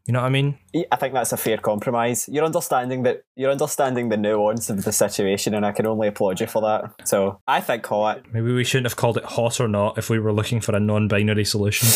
You 0.07 0.13
know 0.13 0.21
what 0.21 0.27
I 0.27 0.31
mean? 0.31 0.59
I 0.91 0.97
think 0.97 1.15
that's 1.15 1.33
a 1.33 1.37
fair 1.37 1.57
compromise. 1.57 2.29
You're 2.29 2.45
understanding 2.45 3.05
that 3.05 3.23
you're 3.37 3.51
understanding 3.51 4.09
the 4.09 4.17
nuance 4.17 4.69
of 4.69 4.85
the 4.85 4.93
situation, 4.93 5.55
and 5.55 5.65
I 5.65 5.73
can 5.73 5.87
only 5.87 6.09
applaud 6.09 6.41
you 6.41 6.47
for 6.47 6.61
that. 6.63 7.07
So 7.07 7.41
I 7.47 7.61
think 7.61 7.87
hot. 7.87 8.23
Maybe 8.33 8.53
we 8.53 8.65
shouldn't 8.65 8.87
have 8.87 8.97
called 8.97 9.17
it 9.17 9.25
hot 9.25 9.61
or 9.61 9.69
not 9.69 9.99
if 9.99 10.11
we 10.11 10.19
were 10.19 10.33
looking 10.33 10.61
for 10.61 10.75
a 10.75 10.81
non-binary 10.81 11.45
solution. 11.45 11.89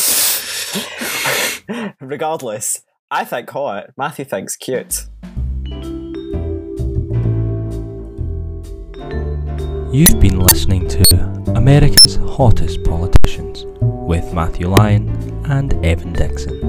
Regardless, 2.00 2.82
I 3.10 3.24
think 3.24 3.50
hot. 3.50 3.90
Matthew 3.96 4.24
thinks 4.24 4.56
cute. 4.56 5.06
You've 9.92 10.20
been 10.20 10.40
listening 10.40 10.88
to 10.88 11.33
America's 11.54 12.16
Hottest 12.16 12.82
Politicians 12.82 13.64
with 13.78 14.34
Matthew 14.34 14.68
Lyon 14.68 15.08
and 15.46 15.72
Evan 15.86 16.12
Dixon. 16.12 16.60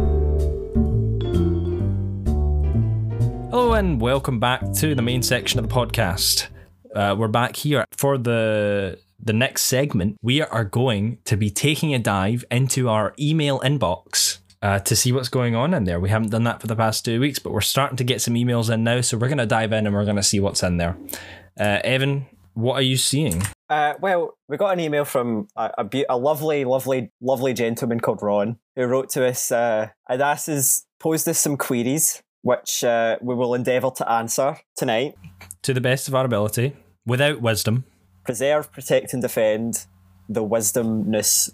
Hello 3.50 3.74
and 3.74 4.00
welcome 4.00 4.39
back 4.39 4.62
to 4.74 4.94
the 4.94 5.01
main 5.01 5.24
section 5.24 5.60
of 5.60 5.68
the 5.68 5.74
podcast. 5.74 6.50
Uh, 6.96 7.15
we're 7.18 7.27
back 7.27 7.56
here 7.56 7.84
for 7.98 8.20
the 8.20 9.00
the 9.20 9.34
next 9.34 9.63
segment. 9.63 10.18
We 10.22 10.44
are 10.44 10.63
going 10.63 11.18
to 11.25 11.36
be 11.36 11.50
taking 11.50 11.96
a 11.96 12.00
dive 12.00 12.46
into 12.51 12.88
our 12.88 13.15
email 13.20 13.60
inbox 13.62 14.38
uh, 14.62 14.80
to 14.80 14.96
see 14.96 15.12
what's 15.12 15.30
going 15.30 15.56
on 15.56 15.74
in 15.74 15.86
there. 15.86 16.00
We 16.00 16.10
haven't 16.10 16.30
done 16.30 16.44
that 16.44 16.62
for 16.62 16.68
the 16.68 16.75
past 16.75 17.04
two 17.04 17.20
weeks, 17.20 17.39
but 17.39 17.51
we're 17.51 17.62
starting 17.62 17.98
to 17.98 18.04
get 18.04 18.22
some 18.22 18.36
emails 18.36 18.72
in 18.72 18.84
now, 18.84 19.01
so 19.01 19.18
we're 19.18 19.30
going 19.30 19.39
to 19.39 19.48
dive 19.48 19.74
in 19.74 19.88
and 19.88 19.96
we're 19.96 20.06
going 20.06 20.15
to 20.15 20.24
see 20.24 20.39
what's 20.39 20.62
in 20.62 20.77
there. 20.77 20.96
Uh, 21.60 21.80
Evan, 21.84 22.27
what 22.54 22.75
are 22.75 22.84
you 22.84 22.98
seeing? 22.98 23.42
Uh, 23.69 23.93
well, 24.00 24.38
we 24.48 24.57
got 24.57 24.74
an 24.74 24.79
email 24.79 25.05
from 25.05 25.48
a, 25.55 25.72
a, 25.79 25.84
be- 25.84 26.05
a, 26.07 26.17
lovely, 26.17 26.65
lovely, 26.65 27.12
lovely 27.22 27.53
gentleman 27.53 28.00
called 28.00 28.22
Ron 28.22 28.57
who 28.75 28.86
wrote 28.86 29.10
to 29.12 29.25
us 29.25 29.51
uh, 29.51 29.89
and 30.07 30.22
asked 30.22 30.50
us, 30.50 30.86
posed 31.00 31.27
us 31.27 31.39
some 31.39 31.57
queries, 31.57 32.22
which 32.41 32.84
uh, 32.84 33.17
we 33.22 33.34
will 33.34 33.55
endeavour 33.55 33.89
to 33.95 34.10
answer 34.10 34.57
tonight. 34.77 35.15
To 35.63 35.74
the 35.74 35.81
best 35.81 36.07
of 36.07 36.13
our 36.13 36.25
ability, 36.25 36.75
without 37.05 37.41
wisdom. 37.41 37.86
Preserve, 38.24 38.72
protect, 38.72 39.13
and 39.13 39.22
defend 39.22 39.86
the 40.29 40.43
wisdomness 40.43 41.50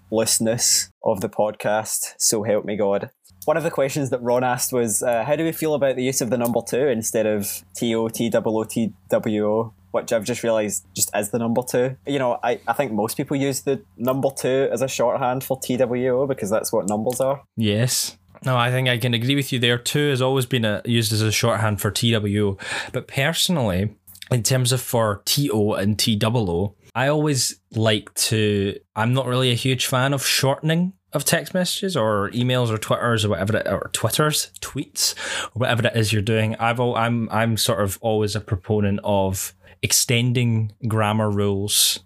of 1.03 1.21
the 1.21 1.29
podcast. 1.29 2.13
So 2.17 2.43
help 2.43 2.65
me 2.65 2.75
God. 2.75 3.11
One 3.45 3.57
of 3.57 3.63
the 3.63 3.71
questions 3.71 4.11
that 4.11 4.21
Ron 4.21 4.43
asked 4.43 4.71
was, 4.71 5.01
uh, 5.01 5.23
how 5.23 5.35
do 5.35 5.43
we 5.43 5.51
feel 5.51 5.73
about 5.73 5.95
the 5.95 6.03
use 6.03 6.21
of 6.21 6.29
the 6.29 6.37
number 6.37 6.59
two 6.65 6.87
instead 6.87 7.25
of 7.25 7.63
T 7.75 7.95
O 7.95 8.07
T 8.07 8.31
O 8.33 8.41
O 8.45 8.63
T 8.63 8.93
W 9.09 9.47
O? 9.47 9.73
Which 9.91 10.11
I've 10.11 10.23
just 10.23 10.43
realised 10.43 10.85
just 10.95 11.11
is 11.15 11.29
the 11.29 11.39
number 11.39 11.61
two. 11.61 11.95
You 12.05 12.19
know, 12.19 12.39
I, 12.43 12.59
I 12.67 12.73
think 12.73 12.91
most 12.91 13.17
people 13.17 13.37
use 13.37 13.61
the 13.61 13.83
number 13.97 14.29
two 14.35 14.69
as 14.71 14.81
a 14.81 14.87
shorthand 14.87 15.43
for 15.43 15.59
TWO 15.59 16.27
because 16.27 16.49
that's 16.49 16.71
what 16.71 16.87
numbers 16.87 17.21
are. 17.21 17.41
Yes. 17.55 18.17
No, 18.43 18.57
I 18.57 18.71
think 18.71 18.89
I 18.89 18.97
can 18.97 19.13
agree 19.13 19.35
with 19.35 19.51
you 19.53 19.59
there. 19.59 19.77
Two 19.77 20.09
has 20.09 20.21
always 20.21 20.45
been 20.45 20.65
a, 20.65 20.81
used 20.85 21.13
as 21.13 21.21
a 21.21 21.31
shorthand 21.31 21.79
for 21.79 21.91
TWO. 21.91 22.57
But 22.91 23.07
personally, 23.07 23.95
in 24.31 24.43
terms 24.43 24.71
of 24.71 24.81
for 24.81 25.21
TO 25.25 25.73
and 25.73 25.99
TOO, 25.99 26.75
I 26.95 27.07
always 27.07 27.59
like 27.71 28.13
to, 28.15 28.79
I'm 28.95 29.13
not 29.13 29.27
really 29.27 29.51
a 29.51 29.55
huge 29.55 29.85
fan 29.85 30.13
of 30.13 30.25
shortening 30.25 30.93
of 31.13 31.25
text 31.25 31.53
messages 31.53 31.97
or 31.97 32.29
emails 32.31 32.69
or 32.69 32.77
twitters 32.77 33.25
or 33.25 33.29
whatever 33.29 33.57
it, 33.57 33.67
or 33.67 33.89
twitters 33.93 34.51
tweets 34.61 35.13
or 35.47 35.59
whatever 35.59 35.85
it 35.85 35.95
is 35.95 36.13
you're 36.13 36.21
doing 36.21 36.55
i've 36.55 36.79
all, 36.79 36.95
i'm 36.95 37.27
i'm 37.31 37.57
sort 37.57 37.81
of 37.81 37.97
always 38.01 38.35
a 38.35 38.39
proponent 38.39 38.99
of 39.03 39.53
extending 39.81 40.73
grammar 40.87 41.29
rules 41.29 41.99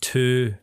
to 0.00 0.54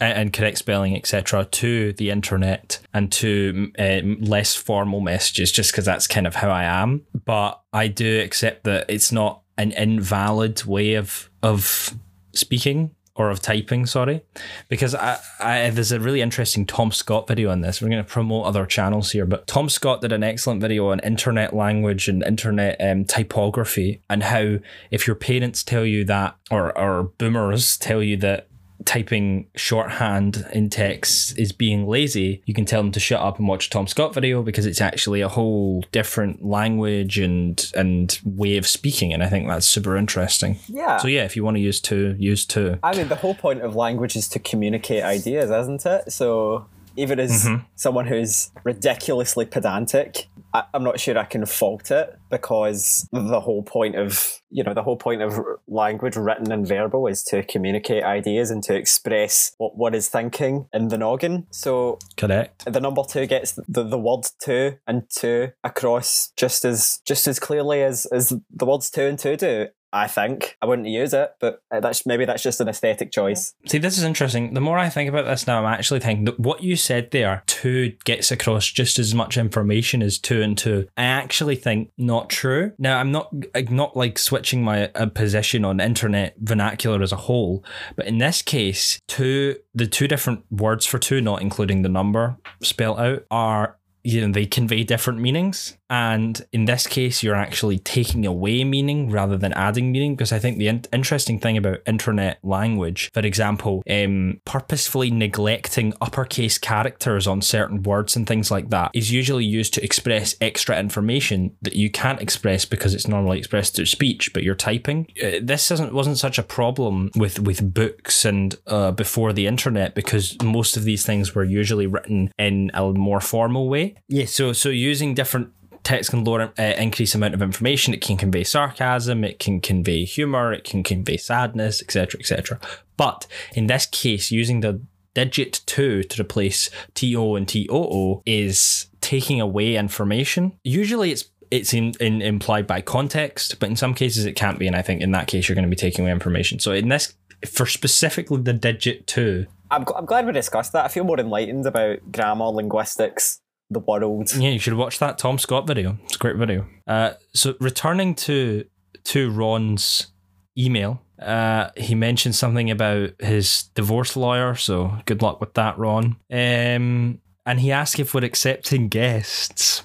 and 0.00 0.32
correct 0.32 0.58
spelling, 0.58 0.96
etc., 0.96 1.44
to 1.44 1.92
the 1.92 2.10
internet 2.10 2.80
and 2.92 3.12
to 3.12 3.70
uh, 3.78 4.00
less 4.18 4.54
formal 4.54 5.00
messages, 5.00 5.52
just 5.52 5.70
because 5.70 5.84
that's 5.84 6.08
kind 6.08 6.26
of 6.26 6.34
how 6.34 6.50
I 6.50 6.64
am. 6.64 7.06
But 7.24 7.60
I 7.72 7.86
do 7.86 8.20
accept 8.20 8.64
that 8.64 8.86
it's 8.88 9.12
not 9.12 9.42
an 9.56 9.70
invalid 9.72 10.64
way 10.64 10.94
of 10.94 11.30
of 11.42 11.94
speaking 12.32 12.94
or 13.14 13.30
of 13.30 13.40
typing, 13.40 13.84
sorry, 13.84 14.22
because 14.68 14.94
I, 14.94 15.18
I, 15.38 15.70
there's 15.70 15.92
a 15.92 16.00
really 16.00 16.22
interesting 16.22 16.64
Tom 16.64 16.92
Scott 16.92 17.28
video 17.28 17.50
on 17.50 17.60
this. 17.60 17.82
We're 17.82 17.90
going 17.90 18.02
to 18.02 18.10
promote 18.10 18.46
other 18.46 18.64
channels 18.64 19.12
here, 19.12 19.26
but 19.26 19.46
Tom 19.46 19.68
Scott 19.68 20.00
did 20.00 20.12
an 20.12 20.22
excellent 20.22 20.60
video 20.62 20.90
on 20.90 21.00
internet 21.00 21.54
language 21.54 22.08
and 22.08 22.22
internet 22.22 22.76
um, 22.80 23.04
typography 23.04 24.00
and 24.08 24.22
how 24.22 24.58
if 24.90 25.06
your 25.06 25.16
parents 25.16 25.62
tell 25.62 25.84
you 25.84 26.04
that, 26.06 26.36
or, 26.50 26.76
or 26.78 27.04
boomers 27.18 27.76
tell 27.76 28.02
you 28.02 28.16
that 28.18 28.48
typing 28.84 29.48
shorthand 29.56 30.46
in 30.52 30.70
text 30.70 31.38
is 31.38 31.52
being 31.52 31.86
lazy, 31.86 32.42
you 32.44 32.54
can 32.54 32.64
tell 32.64 32.82
them 32.82 32.92
to 32.92 33.00
shut 33.00 33.20
up 33.20 33.38
and 33.38 33.48
watch 33.48 33.66
a 33.66 33.70
Tom 33.70 33.86
Scott 33.86 34.14
video 34.14 34.42
because 34.42 34.66
it's 34.66 34.80
actually 34.80 35.20
a 35.20 35.28
whole 35.28 35.84
different 35.92 36.44
language 36.44 37.18
and 37.18 37.70
and 37.74 38.18
way 38.24 38.56
of 38.56 38.66
speaking, 38.66 39.12
and 39.12 39.22
I 39.22 39.28
think 39.28 39.48
that's 39.48 39.66
super 39.66 39.96
interesting. 39.96 40.58
Yeah. 40.66 40.98
So 40.98 41.08
yeah, 41.08 41.24
if 41.24 41.36
you 41.36 41.44
want 41.44 41.56
to 41.56 41.60
use 41.60 41.80
two, 41.80 42.14
use 42.18 42.44
two. 42.44 42.78
I 42.82 42.96
mean, 42.96 43.08
the 43.08 43.16
whole 43.16 43.34
point 43.34 43.62
of 43.62 43.74
language 43.76 44.16
is 44.16 44.28
to 44.28 44.38
communicate 44.38 45.02
ideas, 45.02 45.50
isn't 45.50 45.86
it? 45.86 46.12
So 46.12 46.66
even 46.96 47.20
as 47.20 47.44
mm-hmm. 47.44 47.64
someone 47.74 48.06
who's 48.06 48.50
ridiculously 48.64 49.44
pedantic, 49.46 50.28
I, 50.54 50.64
am 50.74 50.84
not 50.84 51.00
sure 51.00 51.16
I 51.16 51.24
can 51.24 51.46
fault 51.46 51.90
it 51.90 52.18
because 52.30 53.08
the 53.12 53.40
whole 53.40 53.62
point 53.62 53.96
of 53.96 54.40
you 54.50 54.62
know 54.62 54.74
the 54.74 54.82
whole 54.82 54.96
point 54.96 55.22
of 55.22 55.38
language, 55.66 56.16
written 56.16 56.52
and 56.52 56.66
verbal, 56.66 57.06
is 57.06 57.22
to 57.24 57.42
communicate 57.42 58.04
ideas 58.04 58.50
and 58.50 58.62
to 58.64 58.74
express 58.74 59.52
what 59.58 59.76
one 59.76 59.94
is 59.94 60.08
thinking 60.08 60.66
in 60.72 60.88
the 60.88 60.98
noggin. 60.98 61.46
So 61.50 61.98
correct. 62.16 62.70
The 62.70 62.80
number 62.80 63.02
two 63.08 63.26
gets 63.26 63.52
the, 63.52 63.82
the 63.82 63.98
word 63.98 64.26
two 64.42 64.78
and 64.86 65.04
two 65.08 65.52
across 65.64 66.32
just 66.36 66.64
as 66.64 67.00
just 67.06 67.26
as 67.26 67.38
clearly 67.38 67.82
as 67.82 68.06
as 68.06 68.32
the 68.50 68.66
words 68.66 68.90
two 68.90 69.02
and 69.02 69.18
two 69.18 69.36
do. 69.36 69.68
I 69.92 70.08
think 70.08 70.56
I 70.62 70.66
wouldn't 70.66 70.88
use 70.88 71.12
it, 71.12 71.34
but 71.38 71.62
uh, 71.70 71.80
that's 71.80 72.06
maybe 72.06 72.24
that's 72.24 72.42
just 72.42 72.60
an 72.60 72.68
aesthetic 72.68 73.12
choice. 73.12 73.54
See, 73.66 73.78
this 73.78 73.98
is 73.98 74.04
interesting. 74.04 74.54
The 74.54 74.60
more 74.60 74.78
I 74.78 74.88
think 74.88 75.08
about 75.08 75.26
this 75.26 75.46
now, 75.46 75.58
I'm 75.58 75.72
actually 75.72 76.00
thinking 76.00 76.24
that 76.24 76.40
what 76.40 76.62
you 76.62 76.76
said 76.76 77.10
there, 77.10 77.42
two 77.46 77.92
gets 78.04 78.30
across 78.30 78.66
just 78.66 78.98
as 78.98 79.14
much 79.14 79.36
information 79.36 80.02
as 80.02 80.18
two 80.18 80.40
and 80.40 80.56
two. 80.56 80.88
I 80.96 81.04
actually 81.04 81.56
think 81.56 81.90
not 81.98 82.30
true. 82.30 82.72
Now, 82.78 82.98
I'm 82.98 83.12
not 83.12 83.32
not 83.70 83.96
like 83.96 84.18
switching 84.18 84.64
my 84.64 84.88
uh, 84.94 85.06
position 85.06 85.64
on 85.64 85.80
internet 85.80 86.36
vernacular 86.38 87.02
as 87.02 87.12
a 87.12 87.16
whole, 87.16 87.64
but 87.94 88.06
in 88.06 88.18
this 88.18 88.40
case, 88.40 88.98
two 89.08 89.56
the 89.74 89.86
two 89.86 90.08
different 90.08 90.44
words 90.50 90.86
for 90.86 90.98
two, 90.98 91.20
not 91.20 91.42
including 91.42 91.82
the 91.82 91.88
number 91.88 92.36
spelled 92.62 92.98
out, 92.98 93.24
are 93.30 93.78
you 94.04 94.20
know 94.20 94.32
they 94.32 94.46
convey 94.46 94.82
different 94.82 95.20
meanings 95.20 95.76
and 95.92 96.44
in 96.52 96.64
this 96.64 96.86
case 96.86 97.22
you're 97.22 97.36
actually 97.36 97.78
taking 97.78 98.26
away 98.26 98.64
meaning 98.64 99.10
rather 99.10 99.36
than 99.36 99.52
adding 99.52 99.92
meaning 99.92 100.14
because 100.16 100.32
i 100.32 100.38
think 100.38 100.58
the 100.58 100.66
in- 100.66 100.84
interesting 100.92 101.38
thing 101.38 101.56
about 101.56 101.78
internet 101.86 102.38
language 102.42 103.10
for 103.12 103.20
example 103.20 103.82
um, 103.88 104.40
purposefully 104.44 105.10
neglecting 105.10 105.92
uppercase 106.00 106.58
characters 106.58 107.26
on 107.26 107.40
certain 107.40 107.82
words 107.82 108.16
and 108.16 108.26
things 108.26 108.50
like 108.50 108.70
that 108.70 108.90
is 108.94 109.12
usually 109.12 109.44
used 109.44 109.74
to 109.74 109.84
express 109.84 110.34
extra 110.40 110.78
information 110.78 111.54
that 111.62 111.76
you 111.76 111.90
can't 111.90 112.20
express 112.20 112.64
because 112.64 112.94
it's 112.94 113.06
normally 113.06 113.38
expressed 113.38 113.76
through 113.76 113.86
speech 113.86 114.32
but 114.32 114.42
you're 114.42 114.54
typing. 114.54 115.06
Uh, 115.22 115.38
this 115.42 115.70
isn't 115.70 115.92
wasn't 115.92 116.18
such 116.18 116.38
a 116.38 116.42
problem 116.42 117.10
with 117.16 117.38
with 117.40 117.74
books 117.74 118.24
and 118.24 118.56
uh, 118.66 118.90
before 118.90 119.32
the 119.32 119.46
internet 119.46 119.94
because 119.94 120.40
most 120.42 120.76
of 120.76 120.84
these 120.84 121.04
things 121.04 121.34
were 121.34 121.44
usually 121.44 121.86
written 121.86 122.32
in 122.38 122.70
a 122.74 122.92
more 122.92 123.20
formal 123.20 123.68
way. 123.68 123.94
Yeah, 124.08 124.26
so 124.26 124.52
so 124.52 124.68
using 124.68 125.14
different 125.14 125.52
text 125.84 126.10
can 126.10 126.24
lower 126.24 126.52
uh, 126.58 126.62
increase 126.78 127.14
amount 127.14 127.34
of 127.34 127.42
information. 127.42 127.94
It 127.94 128.00
can 128.00 128.16
convey 128.16 128.44
sarcasm, 128.44 129.24
it 129.24 129.38
can 129.38 129.60
convey 129.60 130.04
humor, 130.04 130.52
it 130.52 130.64
can 130.64 130.82
convey 130.82 131.16
sadness, 131.16 131.82
etc., 131.82 132.20
etc. 132.20 132.60
But 132.96 133.26
in 133.54 133.66
this 133.66 133.86
case, 133.86 134.30
using 134.30 134.60
the 134.60 134.80
digit 135.14 135.60
two 135.66 136.02
to 136.04 136.22
replace 136.22 136.70
to 136.94 137.36
and 137.36 137.46
too 137.46 138.22
is 138.24 138.86
taking 139.00 139.40
away 139.40 139.76
information. 139.76 140.58
Usually, 140.64 141.10
it's 141.10 141.26
it's 141.50 141.74
in, 141.74 141.92
in, 142.00 142.22
implied 142.22 142.66
by 142.66 142.80
context, 142.80 143.60
but 143.60 143.68
in 143.68 143.76
some 143.76 143.92
cases 143.92 144.24
it 144.24 144.32
can't 144.32 144.58
be. 144.58 144.66
And 144.66 144.74
I 144.74 144.80
think 144.80 145.02
in 145.02 145.10
that 145.12 145.26
case, 145.26 145.48
you're 145.48 145.54
going 145.54 145.66
to 145.66 145.70
be 145.70 145.76
taking 145.76 146.02
away 146.02 146.10
information. 146.12 146.58
So 146.58 146.72
in 146.72 146.88
this, 146.88 147.14
for 147.46 147.66
specifically 147.66 148.40
the 148.40 148.54
digit 148.54 149.06
two, 149.06 149.46
I'm, 149.70 149.84
I'm 149.94 150.06
glad 150.06 150.26
we 150.26 150.32
discussed 150.32 150.72
that. 150.72 150.86
I 150.86 150.88
feel 150.88 151.04
more 151.04 151.20
enlightened 151.20 151.66
about 151.66 151.98
grammar, 152.10 152.46
linguistics, 152.46 153.41
the 153.72 153.80
world. 153.80 154.34
Yeah, 154.34 154.50
you 154.50 154.58
should 154.58 154.74
watch 154.74 154.98
that 154.98 155.18
Tom 155.18 155.38
Scott 155.38 155.66
video. 155.66 155.98
It's 156.04 156.16
a 156.16 156.18
great 156.18 156.36
video. 156.36 156.66
Uh, 156.86 157.12
so 157.34 157.54
returning 157.60 158.14
to 158.16 158.64
to 159.04 159.30
Ron's 159.30 160.08
email, 160.56 161.02
uh, 161.18 161.70
he 161.76 161.94
mentioned 161.94 162.34
something 162.34 162.70
about 162.70 163.10
his 163.20 163.64
divorce 163.74 164.16
lawyer. 164.16 164.54
So 164.54 164.98
good 165.06 165.22
luck 165.22 165.40
with 165.40 165.54
that, 165.54 165.78
Ron. 165.78 166.16
Um, 166.30 167.20
and 167.44 167.60
he 167.60 167.72
asked 167.72 167.98
if 167.98 168.14
we're 168.14 168.24
accepting 168.24 168.88
guests. 168.88 169.82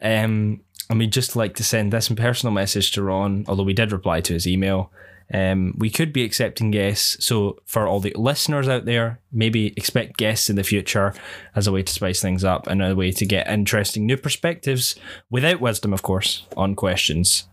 Um, 0.00 0.62
and 0.90 0.98
we'd 0.98 1.12
just 1.12 1.36
like 1.36 1.54
to 1.54 1.64
send 1.64 1.92
this 1.92 2.08
personal 2.10 2.52
message 2.52 2.92
to 2.92 3.02
Ron, 3.02 3.44
although 3.48 3.62
we 3.62 3.72
did 3.72 3.92
reply 3.92 4.20
to 4.20 4.34
his 4.34 4.46
email. 4.46 4.90
Um, 5.32 5.74
we 5.78 5.90
could 5.90 6.12
be 6.12 6.24
accepting 6.24 6.70
guests. 6.70 7.24
So 7.24 7.58
for 7.64 7.86
all 7.86 8.00
the 8.00 8.14
listeners 8.16 8.68
out 8.68 8.84
there, 8.84 9.20
maybe 9.32 9.68
expect 9.76 10.18
guests 10.18 10.50
in 10.50 10.56
the 10.56 10.64
future 10.64 11.14
as 11.54 11.66
a 11.66 11.72
way 11.72 11.82
to 11.82 11.92
spice 11.92 12.20
things 12.20 12.44
up 12.44 12.66
and 12.66 12.82
a 12.82 12.94
way 12.94 13.12
to 13.12 13.24
get 13.24 13.48
interesting 13.48 14.06
new 14.06 14.16
perspectives 14.16 14.94
without 15.30 15.60
wisdom, 15.60 15.92
of 15.92 16.02
course, 16.02 16.46
on 16.56 16.74
questions 16.74 17.48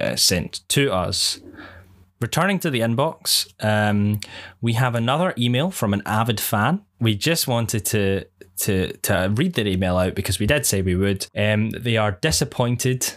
uh, 0.00 0.16
sent 0.16 0.68
to 0.68 0.92
us. 0.92 1.40
Returning 2.20 2.58
to 2.58 2.70
the 2.70 2.80
inbox, 2.80 3.50
um, 3.64 4.20
we 4.60 4.74
have 4.74 4.94
another 4.94 5.32
email 5.38 5.70
from 5.70 5.94
an 5.94 6.02
avid 6.04 6.38
fan. 6.38 6.84
We 7.00 7.14
just 7.14 7.48
wanted 7.48 7.86
to 7.86 8.26
to 8.58 8.92
to 8.98 9.32
read 9.34 9.54
their 9.54 9.66
email 9.66 9.96
out 9.96 10.14
because 10.14 10.38
we 10.38 10.46
did 10.46 10.66
say 10.66 10.82
we 10.82 10.96
would. 10.96 11.26
Um, 11.34 11.70
they 11.70 11.96
are 11.96 12.12
disappointed 12.12 13.14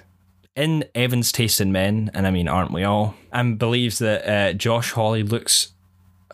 in 0.56 0.86
Evan's 0.94 1.32
taste 1.32 1.60
in 1.62 1.72
men, 1.72 2.12
and 2.14 2.28
I 2.28 2.32
mean, 2.32 2.48
aren't 2.48 2.72
we 2.72 2.84
all? 2.84 3.16
And 3.32 3.58
believes 3.58 4.00
that 4.00 4.28
uh, 4.30 4.54
Josh 4.54 4.92
Hawley 4.92 5.24
looks 5.24 5.74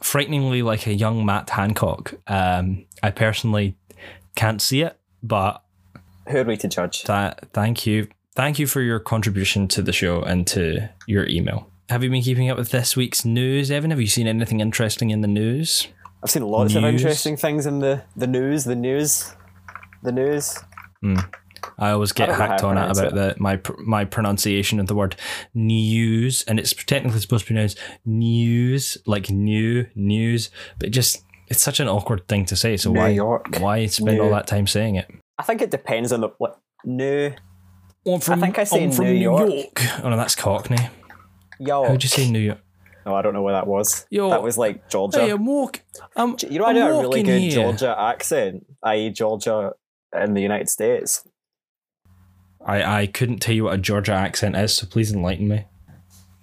frighteningly 0.01 0.61
like 0.61 0.88
a 0.88 0.93
young 0.93 1.25
Matt 1.25 1.49
Hancock. 1.49 2.13
Um, 2.27 2.85
I 3.03 3.11
personally 3.11 3.75
can't 4.35 4.61
see 4.61 4.81
it, 4.81 4.97
but 5.23 5.63
Who 6.29 6.38
are 6.39 6.43
we 6.43 6.57
to 6.57 6.67
judge? 6.67 7.03
that 7.03 7.47
thank 7.53 7.85
you, 7.85 8.07
thank 8.35 8.59
you 8.59 8.67
for 8.67 8.81
your 8.81 8.99
contribution 8.99 9.67
to 9.69 9.81
the 9.81 9.93
show 9.93 10.21
and 10.21 10.45
to 10.47 10.89
your 11.07 11.27
email. 11.27 11.69
Have 11.89 12.03
you 12.03 12.09
been 12.09 12.21
keeping 12.21 12.49
up 12.49 12.57
with 12.57 12.69
this 12.69 12.95
week's 12.95 13.25
news, 13.25 13.71
Evan? 13.71 13.89
Have 13.89 13.99
you 13.99 14.07
seen 14.07 14.27
anything 14.27 14.59
interesting 14.59 15.09
in 15.09 15.21
the 15.21 15.27
news? 15.27 15.88
I've 16.21 16.29
seen 16.29 16.43
lots 16.43 16.75
of 16.75 16.83
interesting 16.83 17.35
things 17.38 17.65
in 17.65 17.79
the, 17.79 18.03
the 18.15 18.27
news, 18.27 18.65
the 18.65 18.75
news, 18.75 19.33
the 20.03 20.11
news. 20.11 20.59
I 21.78 21.92
always 21.92 22.12
get 22.12 22.30
I 22.30 22.36
hacked 22.36 22.63
on 22.63 22.78
it 22.78 22.98
about 22.98 23.13
the 23.13 23.36
my 23.39 23.60
my 23.80 24.06
pronunciation 24.06 24.80
of 24.80 24.88
the 24.88 24.96
word 24.96 25.16
news, 25.54 26.44
and 26.48 26.60
it's 26.60 26.74
technically 26.74 27.20
supposed 27.20 27.46
to 27.46 27.50
be 27.50 27.56
pronounced 27.56 27.80
news, 28.06 28.98
like 29.06 29.30
new 29.30 29.88
news, 29.96 30.50
but 30.80 30.92
just 30.92 31.24
it's 31.48 31.62
such 31.62 31.80
an 31.80 31.88
awkward 31.88 32.28
thing 32.28 32.46
to 32.46 32.56
say. 32.56 32.78
So 32.78 32.92
New 32.92 33.00
why 33.00 33.10
York. 33.10 33.58
why 33.60 33.86
spend 33.88 34.20
all 34.20 34.30
that 34.32 34.48
time 34.48 34.68
saying 34.68 34.96
it? 34.96 35.10
I 35.38 35.44
think 35.44 35.62
it 35.62 35.72
depends 35.72 36.12
on 36.12 36.22
the 36.22 36.30
what 36.38 36.60
new 36.86 37.34
I'm 38.08 38.20
from, 38.20 38.42
think 38.42 38.58
I 38.58 38.63
say 38.63 38.84
I'm 38.84 38.92
from 38.92 39.06
New 39.06 39.13
New 39.13 39.20
York. 39.20 39.50
York. 39.50 40.04
Oh 40.04 40.10
no, 40.10 40.18
that's 40.18 40.36
Cockney. 40.36 40.89
How'd 41.68 42.04
you 42.04 42.10
say 42.10 42.30
New 42.30 42.39
York? 42.39 42.60
No, 43.06 43.16
I 43.16 43.22
don't 43.22 43.34
know 43.34 43.42
where 43.42 43.54
that 43.54 43.68
was. 43.68 44.06
Yo. 44.10 44.30
that 44.30 44.44
was 44.44 44.58
like 44.58 44.89
Georgia. 44.89 45.22
Hey, 45.22 45.32
I'm 45.32 45.46
walk. 45.46 45.82
I'm, 46.16 46.36
you 46.50 46.60
know, 46.60 46.66
I 46.66 46.74
do 46.74 46.82
a 46.82 47.01
really 47.01 47.24
good 47.24 47.42
here. 47.42 47.51
Georgia 47.51 47.96
accent, 47.98 48.66
i.e., 48.84 49.10
Georgia 49.10 49.74
in 50.16 50.34
the 50.34 50.42
United 50.42 50.70
States. 50.70 51.28
I 52.66 53.01
I 53.01 53.08
couldn't 53.08 53.39
tell 53.39 53.56
you 53.56 53.66
what 53.66 53.74
a 53.74 53.78
Georgia 53.78 54.13
accent 54.13 54.56
is, 54.56 54.75
so 54.75 54.86
please 54.88 55.12
enlighten 55.12 55.48
me. 55.48 55.66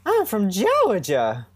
I'm 0.05 0.25
from 0.27 0.51
Georgia. 0.51 1.47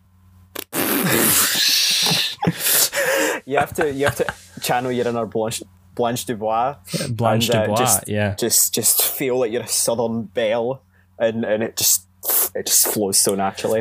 you 3.47 3.57
have 3.59 3.73
to 3.75 3.93
you 3.93 4.05
have 4.05 4.17
to 4.17 4.27
channel 4.61 4.93
your 4.93 5.07
inner 5.09 5.27
Blanche 5.27 5.63
Blanche 5.95 6.25
Dubois. 6.27 6.77
Blanche 7.11 7.49
And, 7.51 7.57
uh, 7.59 7.63
Dubois, 7.67 7.77
just- 7.79 8.09
yeah. 8.09 8.35
Just 8.37 8.75
just 8.75 9.03
feel 9.03 9.39
like 9.39 9.53
you're 9.53 9.63
a 9.63 9.69
southern 9.69 10.25
belle, 10.25 10.83
and 11.19 11.45
and 11.45 11.63
it 11.63 11.77
just 11.77 12.07
it 12.55 12.67
just 12.67 12.89
flows 12.89 13.19
so 13.19 13.35
naturally. 13.35 13.81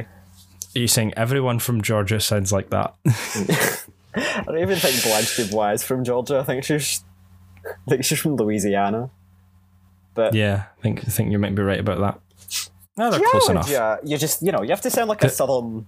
Are 0.76 0.80
you 0.80 0.88
saying 0.88 1.14
everyone 1.18 1.60
from 1.60 1.82
Georgia 1.82 2.20
sounds 2.20 2.52
like 2.54 2.70
that? 2.70 2.94
I 4.16 4.44
don't 4.46 4.60
even 4.60 4.78
think 4.78 5.04
Blanche 5.04 5.36
Dubois 5.36 5.72
is 5.74 5.84
from 5.84 6.04
Georgia. 6.04 6.40
I 6.40 6.44
think 6.44 6.64
she's 6.64 7.04
I 7.66 7.90
think 7.90 8.06
she's 8.06 8.20
from 8.20 8.36
Louisiana. 8.36 9.10
But 10.20 10.34
yeah, 10.34 10.66
I 10.78 10.82
think 10.82 11.00
I 11.08 11.10
think 11.10 11.32
you 11.32 11.40
might 11.40 11.56
be 11.56 11.62
right 11.62 11.80
about 11.80 12.00
that. 12.00 12.20
No, 12.98 13.10
they're 13.10 13.22
close 13.22 13.48
enough. 13.50 13.68
Georgia, 13.70 14.00
you 14.04 14.18
just 14.18 14.42
you 14.42 14.52
know 14.52 14.62
you 14.62 14.70
have 14.72 14.82
to 14.82 14.90
sound 14.90 15.08
like 15.08 15.24
a 15.24 15.30
southern 15.30 15.88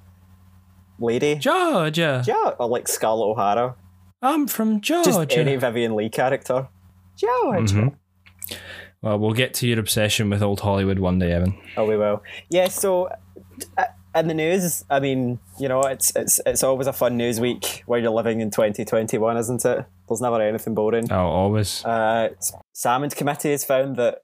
lady. 1.00 1.36
Georgia. 1.36 2.24
Yeah, 2.26 2.52
or 2.58 2.68
like 2.70 2.88
Scarlett 2.88 3.28
O'Hara. 3.28 3.76
I'm 4.22 4.48
from 4.48 4.80
Georgia. 4.80 5.10
Just 5.10 5.18
Georgia. 5.18 5.40
any 5.42 5.56
Vivien 5.58 5.96
Leigh 5.96 6.10
character. 6.10 6.70
Georgia. 7.18 7.76
Mhm. 7.76 7.96
Well, 9.02 9.18
we'll 9.20 9.34
get 9.34 9.54
to 9.56 9.68
your 9.68 9.80
obsession 9.80 10.30
with 10.30 10.42
old 10.42 10.62
Hollywood 10.62 11.00
one 11.00 11.20
day, 11.20 11.32
Evan. 11.34 11.58
Oh, 11.76 11.86
we 11.86 11.98
will. 11.98 12.22
Yeah. 12.50 12.68
So, 12.70 13.10
uh, 13.78 13.84
in 14.14 14.28
the 14.28 14.34
news, 14.36 14.86
I 14.90 15.00
mean, 15.00 15.40
you 15.60 15.68
know, 15.68 15.82
it's 15.82 16.16
it's 16.16 16.40
it's 16.46 16.64
always 16.64 16.88
a 16.88 16.94
fun 16.94 17.18
news 17.18 17.40
week 17.40 17.84
where 17.88 18.00
you're 18.00 18.12
living 18.12 18.40
in 18.42 18.52
2021, 18.52 19.38
isn't 19.38 19.66
it? 19.66 19.86
There's 20.08 20.22
never 20.22 20.40
anything 20.42 20.76
boring. 20.76 21.12
Oh, 21.12 21.26
always. 21.28 21.84
Uh, 21.84 22.30
Salmond 22.76 23.16
Committee 23.16 23.52
has 23.52 23.66
found 23.66 23.96
that 23.96 24.20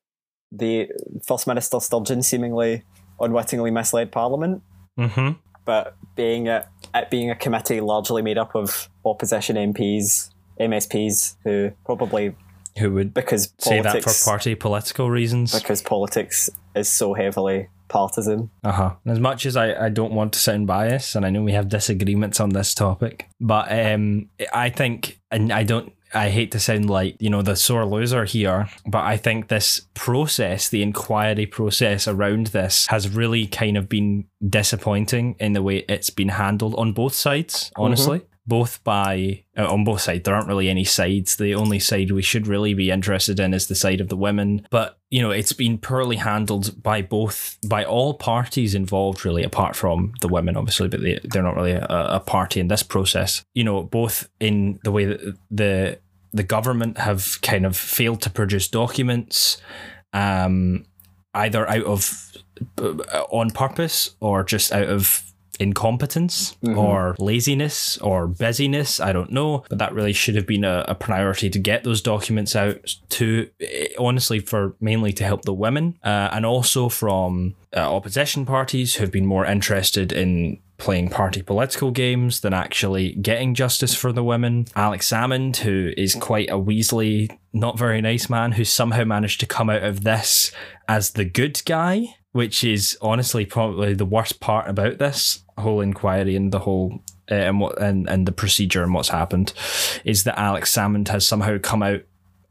the 0.51 0.89
First 1.25 1.47
Minister 1.47 1.79
Sturgeon 1.79 2.21
seemingly 2.23 2.83
unwittingly 3.19 3.71
misled 3.71 4.12
Parliament, 4.12 4.62
hmm 4.97 5.31
but 5.67 5.95
being 6.15 6.47
a, 6.47 6.65
it 6.95 7.12
being 7.12 7.29
a 7.29 7.36
committee 7.36 7.81
largely 7.81 8.21
made 8.21 8.38
up 8.38 8.55
of 8.55 8.89
opposition 9.05 9.57
MPs, 9.57 10.29
MSPs, 10.60 11.36
who 11.43 11.71
probably 11.86 12.36
Who 12.79 12.93
would 12.93 13.13
because 13.13 13.53
say 13.60 13.81
that 13.81 13.91
politics 13.91 14.23
for 14.23 14.31
party 14.31 14.55
political 14.55 15.12
reasons? 15.12 15.53
because 15.60 15.81
politics 15.81 16.49
is 16.73 16.89
so 16.89 17.13
heavily 17.13 17.67
partisan. 17.89 18.49
Uh 18.63 18.71
huh. 18.71 18.95
As 19.05 19.19
much 19.19 19.45
as 19.45 19.57
I, 19.57 19.88
I 19.88 19.89
don't 19.89 20.13
want 20.13 20.33
to 20.33 20.39
sound 20.39 20.67
biased, 20.67 21.15
and 21.15 21.25
I 21.25 21.29
know 21.29 21.43
we 21.43 21.51
have 21.51 21.67
disagreements 21.67 22.39
on 22.39 22.49
this 22.51 22.73
topic, 22.73 23.27
but 23.41 23.69
um, 23.69 24.29
I 24.53 24.69
think, 24.69 25.19
and 25.31 25.51
I 25.51 25.63
don't, 25.63 25.91
I 26.17 26.30
hate 26.30 26.51
to 26.51 26.60
sound 26.60 26.89
like 26.89 27.15
you 27.19 27.30
know 27.30 27.41
the 27.41 27.56
sore 27.56 27.86
loser 27.86 28.25
here, 28.25 28.67
but 28.86 29.03
I 29.03 29.17
think 29.17 29.47
this 29.47 29.82
process, 29.93 30.69
the 30.69 30.82
inquiry 30.82 31.45
process 31.45 32.08
around 32.08 32.47
this, 32.47 32.88
has 32.88 33.10
really 33.10 33.45
kind 33.45 33.77
of 33.77 33.88
been 33.88 34.25
disappointing 34.47 35.36
in 35.39 35.53
the 35.53 35.62
way 35.62 35.86
it's 35.88 36.10
been 36.10 36.30
handled 36.30 36.75
on 36.75 36.93
both 36.93 37.13
sides. 37.13 37.71
Honestly. 37.75 38.23
Both 38.49 38.82
by 38.86 39.43
uh, 39.58 39.69
on 39.69 39.84
both 39.84 39.99
sides, 39.99 40.23
there 40.23 40.34
aren't 40.34 40.47
really 40.47 40.69
any 40.69 40.86
sides. 40.86 41.36
The 41.36 41.53
only 41.53 41.80
side 41.80 42.12
we 42.12 42.21
should 42.21 42.47
really 42.47 42.73
be 42.73 42.91
interested 42.91 43.41
in 43.41 43.53
is 43.53 43.67
the 43.67 43.75
side 43.75 43.99
of 43.99 44.08
the 44.08 44.15
women. 44.15 44.65
But 44.71 44.97
you 45.10 45.21
know, 45.21 45.32
it's 45.32 45.51
been 45.51 45.77
poorly 45.77 46.15
handled 46.15 46.82
by 46.82 47.01
both 47.01 47.58
by 47.67 47.84
all 47.84 48.13
parties 48.13 48.73
involved, 48.73 49.25
really, 49.25 49.43
apart 49.43 49.75
from 49.75 50.13
the 50.21 50.30
women, 50.30 50.56
obviously. 50.56 50.88
But 50.88 51.01
they 51.01 51.19
they're 51.25 51.43
not 51.43 51.58
really 51.58 51.73
a, 51.73 51.86
a 51.89 52.19
party 52.21 52.62
in 52.62 52.69
this 52.69 52.84
process. 52.84 53.43
You 53.53 53.65
know, 53.65 53.84
both 53.84 54.30
in 54.39 54.80
the 54.86 54.93
way 54.93 55.03
that 55.03 55.38
the 55.51 55.99
the 56.38 56.43
government 56.43 56.97
have 56.97 57.41
kind 57.41 57.65
of 57.65 57.76
failed 57.76 58.21
to 58.21 58.30
produce 58.30 58.67
documents, 58.67 59.58
um, 60.13 60.86
either 61.34 61.67
out 61.69 61.84
of 61.84 62.34
uh, 62.80 63.23
on 63.30 63.52
purpose 63.52 64.15
or 64.19 64.43
just 64.43 64.71
out 64.71 64.88
of 64.88 65.23
incompetence 65.60 66.56
or 66.76 67.15
laziness 67.19 67.97
or 67.97 68.28
busyness. 68.28 69.00
I 69.00 69.12
don't 69.12 69.32
know, 69.32 69.63
but 69.69 69.80
that 69.80 69.93
really 69.93 70.13
should 70.13 70.36
have 70.36 70.45
been 70.45 70.63
a, 70.63 70.86
a 70.88 70.95
priority 70.95 71.50
to 71.50 71.60
get 71.60 71.84
those 71.84 72.02
documents 72.02 72.56
out 72.56 72.95
to, 73.10 73.50
eh, 73.60 73.88
honestly, 73.97 74.39
for 74.39 74.76
mainly 74.80 75.13
to 75.13 75.23
help 75.23 75.43
the 75.43 75.54
women 75.54 75.97
uh, 76.04 76.30
and 76.32 76.45
also 76.45 76.89
from 76.89 77.56
uh, 77.76 77.80
opposition 77.80 78.45
parties 78.45 78.95
who've 78.95 79.12
been 79.12 79.26
more 79.26 79.45
interested 79.45 80.12
in 80.12 80.60
playing 80.77 81.09
party 81.09 81.41
political 81.41 81.91
games 81.91 82.41
than 82.41 82.53
actually 82.53 83.13
getting 83.13 83.53
justice 83.53 83.95
for 83.95 84.11
the 84.11 84.23
women. 84.23 84.65
Alex 84.75 85.09
Salmond, 85.09 85.57
who 85.57 85.91
is 85.97 86.15
quite 86.15 86.49
a 86.49 86.53
Weasley, 86.53 87.35
not 87.53 87.77
very 87.77 88.01
nice 88.01 88.29
man, 88.29 88.53
who 88.53 88.63
somehow 88.63 89.03
managed 89.03 89.39
to 89.39 89.45
come 89.45 89.69
out 89.69 89.83
of 89.83 90.03
this 90.03 90.51
as 90.87 91.11
the 91.11 91.25
good 91.25 91.61
guy, 91.65 92.15
which 92.31 92.63
is 92.63 92.97
honestly 93.01 93.45
probably 93.45 93.93
the 93.93 94.05
worst 94.05 94.39
part 94.39 94.69
about 94.69 94.99
this 94.99 95.43
whole 95.57 95.81
inquiry 95.81 96.35
and 96.35 96.51
the 96.51 96.59
whole. 96.59 96.99
Uh, 97.29 97.35
and 97.35 97.59
what 97.59 97.81
and, 97.81 98.07
and 98.07 98.25
the 98.25 98.31
procedure 98.31 98.83
and 98.83 98.93
what's 98.93 99.09
happened 99.09 99.51
is 100.05 100.23
that 100.23 100.39
Alex 100.39 100.73
Salmond 100.73 101.09
has 101.09 101.27
somehow 101.27 101.57
come 101.57 101.83
out 101.83 101.99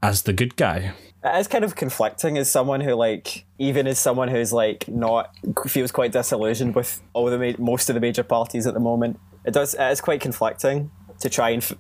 as 0.03 0.23
the 0.23 0.35
good 0.35 0.55
guy. 0.57 0.93
It 1.25 1.39
is 1.41 1.49
kind 1.49 1.65
of 1.65 1.75
conflicting 1.75 2.39
as 2.39 2.51
someone 2.51 2.81
who, 2.81 2.95
like, 2.95 3.47
even 3.59 3.87
as 3.87 3.99
someone 3.99 4.29
who's 4.29 4.53
like 4.53 4.87
not 4.87 5.35
feels 5.67 5.91
quite 5.91 6.13
disillusioned 6.13 6.75
with 6.75 7.03
all 7.15 7.27
the 7.27 7.39
ma- 7.39 7.59
most 7.59 7.89
of 7.91 7.95
the 7.95 8.01
major 8.01 8.23
parties 8.23 8.67
at 8.67 8.75
the 8.75 8.81
moment. 8.81 9.19
It 9.45 9.53
does. 9.53 9.75
It 9.75 9.91
is 9.91 10.01
quite 10.01 10.21
conflicting 10.21 10.91
to 11.21 11.29
try 11.29 11.51
and 11.51 11.63
f- 11.63 11.75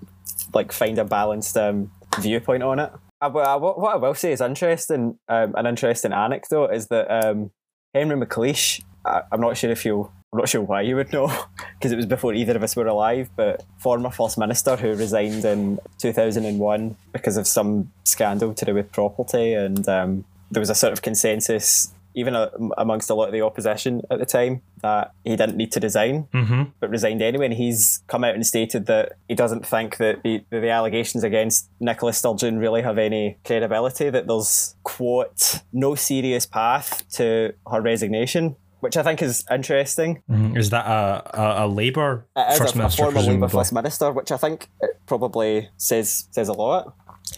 like 0.52 0.72
find 0.72 0.98
a 0.98 1.04
balanced 1.04 1.56
um, 1.56 1.92
viewpoint 2.18 2.62
on 2.62 2.78
it. 2.78 2.90
Uh, 3.20 3.30
but, 3.30 3.46
uh, 3.46 3.58
what, 3.58 3.94
I 3.94 3.96
will 3.96 4.14
say 4.14 4.32
is 4.32 4.40
interesting. 4.40 5.18
Um, 5.28 5.54
an 5.56 5.66
interesting 5.66 6.12
anecdote 6.12 6.72
is 6.72 6.88
that 6.88 7.06
um, 7.10 7.50
Henry 7.94 8.16
McLeish. 8.16 8.82
I, 9.04 9.22
I'm 9.30 9.40
not 9.40 9.56
sure 9.56 9.70
if 9.70 9.84
you. 9.84 10.10
I'm 10.32 10.38
not 10.40 10.48
sure 10.48 10.60
why 10.62 10.82
you 10.82 10.96
would 10.96 11.12
know 11.12 11.28
because 11.78 11.92
it 11.92 11.96
was 11.96 12.06
before 12.06 12.34
either 12.34 12.56
of 12.56 12.62
us 12.62 12.76
were 12.76 12.86
alive. 12.86 13.30
But 13.36 13.64
former 13.78 14.10
first 14.10 14.36
minister 14.38 14.76
who 14.76 14.94
resigned 14.94 15.44
in 15.44 15.78
2001 15.98 16.96
because 17.12 17.36
of 17.36 17.46
some 17.46 17.90
scandal 18.04 18.52
to 18.54 18.64
do 18.64 18.74
with 18.74 18.92
property, 18.92 19.54
and 19.54 19.88
um, 19.88 20.24
there 20.50 20.60
was 20.60 20.70
a 20.70 20.74
sort 20.74 20.92
of 20.92 21.00
consensus, 21.02 21.92
even 22.14 22.34
uh, 22.34 22.50
amongst 22.76 23.08
a 23.08 23.14
lot 23.14 23.26
of 23.26 23.32
the 23.32 23.40
opposition 23.42 24.02
at 24.10 24.18
the 24.18 24.26
time, 24.26 24.62
that 24.82 25.12
he 25.24 25.36
didn't 25.36 25.56
need 25.56 25.72
to 25.72 25.80
resign 25.80 26.28
Mm-hmm. 26.34 26.62
but 26.80 26.90
resigned 26.90 27.22
anyway. 27.22 27.46
And 27.46 27.54
he's 27.54 28.02
come 28.06 28.24
out 28.24 28.34
and 28.34 28.46
stated 28.46 28.86
that 28.86 29.12
he 29.28 29.34
doesn't 29.34 29.64
think 29.66 29.96
that 29.98 30.22
the, 30.22 30.44
that 30.50 30.60
the 30.60 30.70
allegations 30.70 31.24
against 31.24 31.68
Nicola 31.80 32.12
Sturgeon 32.12 32.58
really 32.58 32.82
have 32.82 32.98
any 32.98 33.38
credibility, 33.44 34.10
that 34.10 34.26
there's, 34.26 34.74
quote, 34.82 35.60
no 35.72 35.94
serious 35.94 36.46
path 36.46 37.08
to 37.12 37.54
her 37.70 37.80
resignation, 37.80 38.56
which 38.86 38.96
I 38.96 39.02
think 39.02 39.20
is 39.20 39.44
interesting. 39.50 40.22
Mhm. 40.30 40.56
Is 40.56 40.70
that 40.70 40.86
a, 40.86 41.40
a, 41.42 41.64
a 41.64 41.66
Labour 41.66 42.28
First 42.56 42.74
a, 42.74 42.78
a 42.78 42.78
Minister? 42.78 43.02
former 43.02 43.20
Labour? 43.20 43.48
First 43.48 43.72
Minister, 43.72 44.12
which 44.12 44.30
I 44.30 44.36
think 44.36 44.68
it 44.80 44.90
probably 45.06 45.68
says 45.76 46.28
says 46.30 46.48
a 46.48 46.52
lot. 46.52 46.94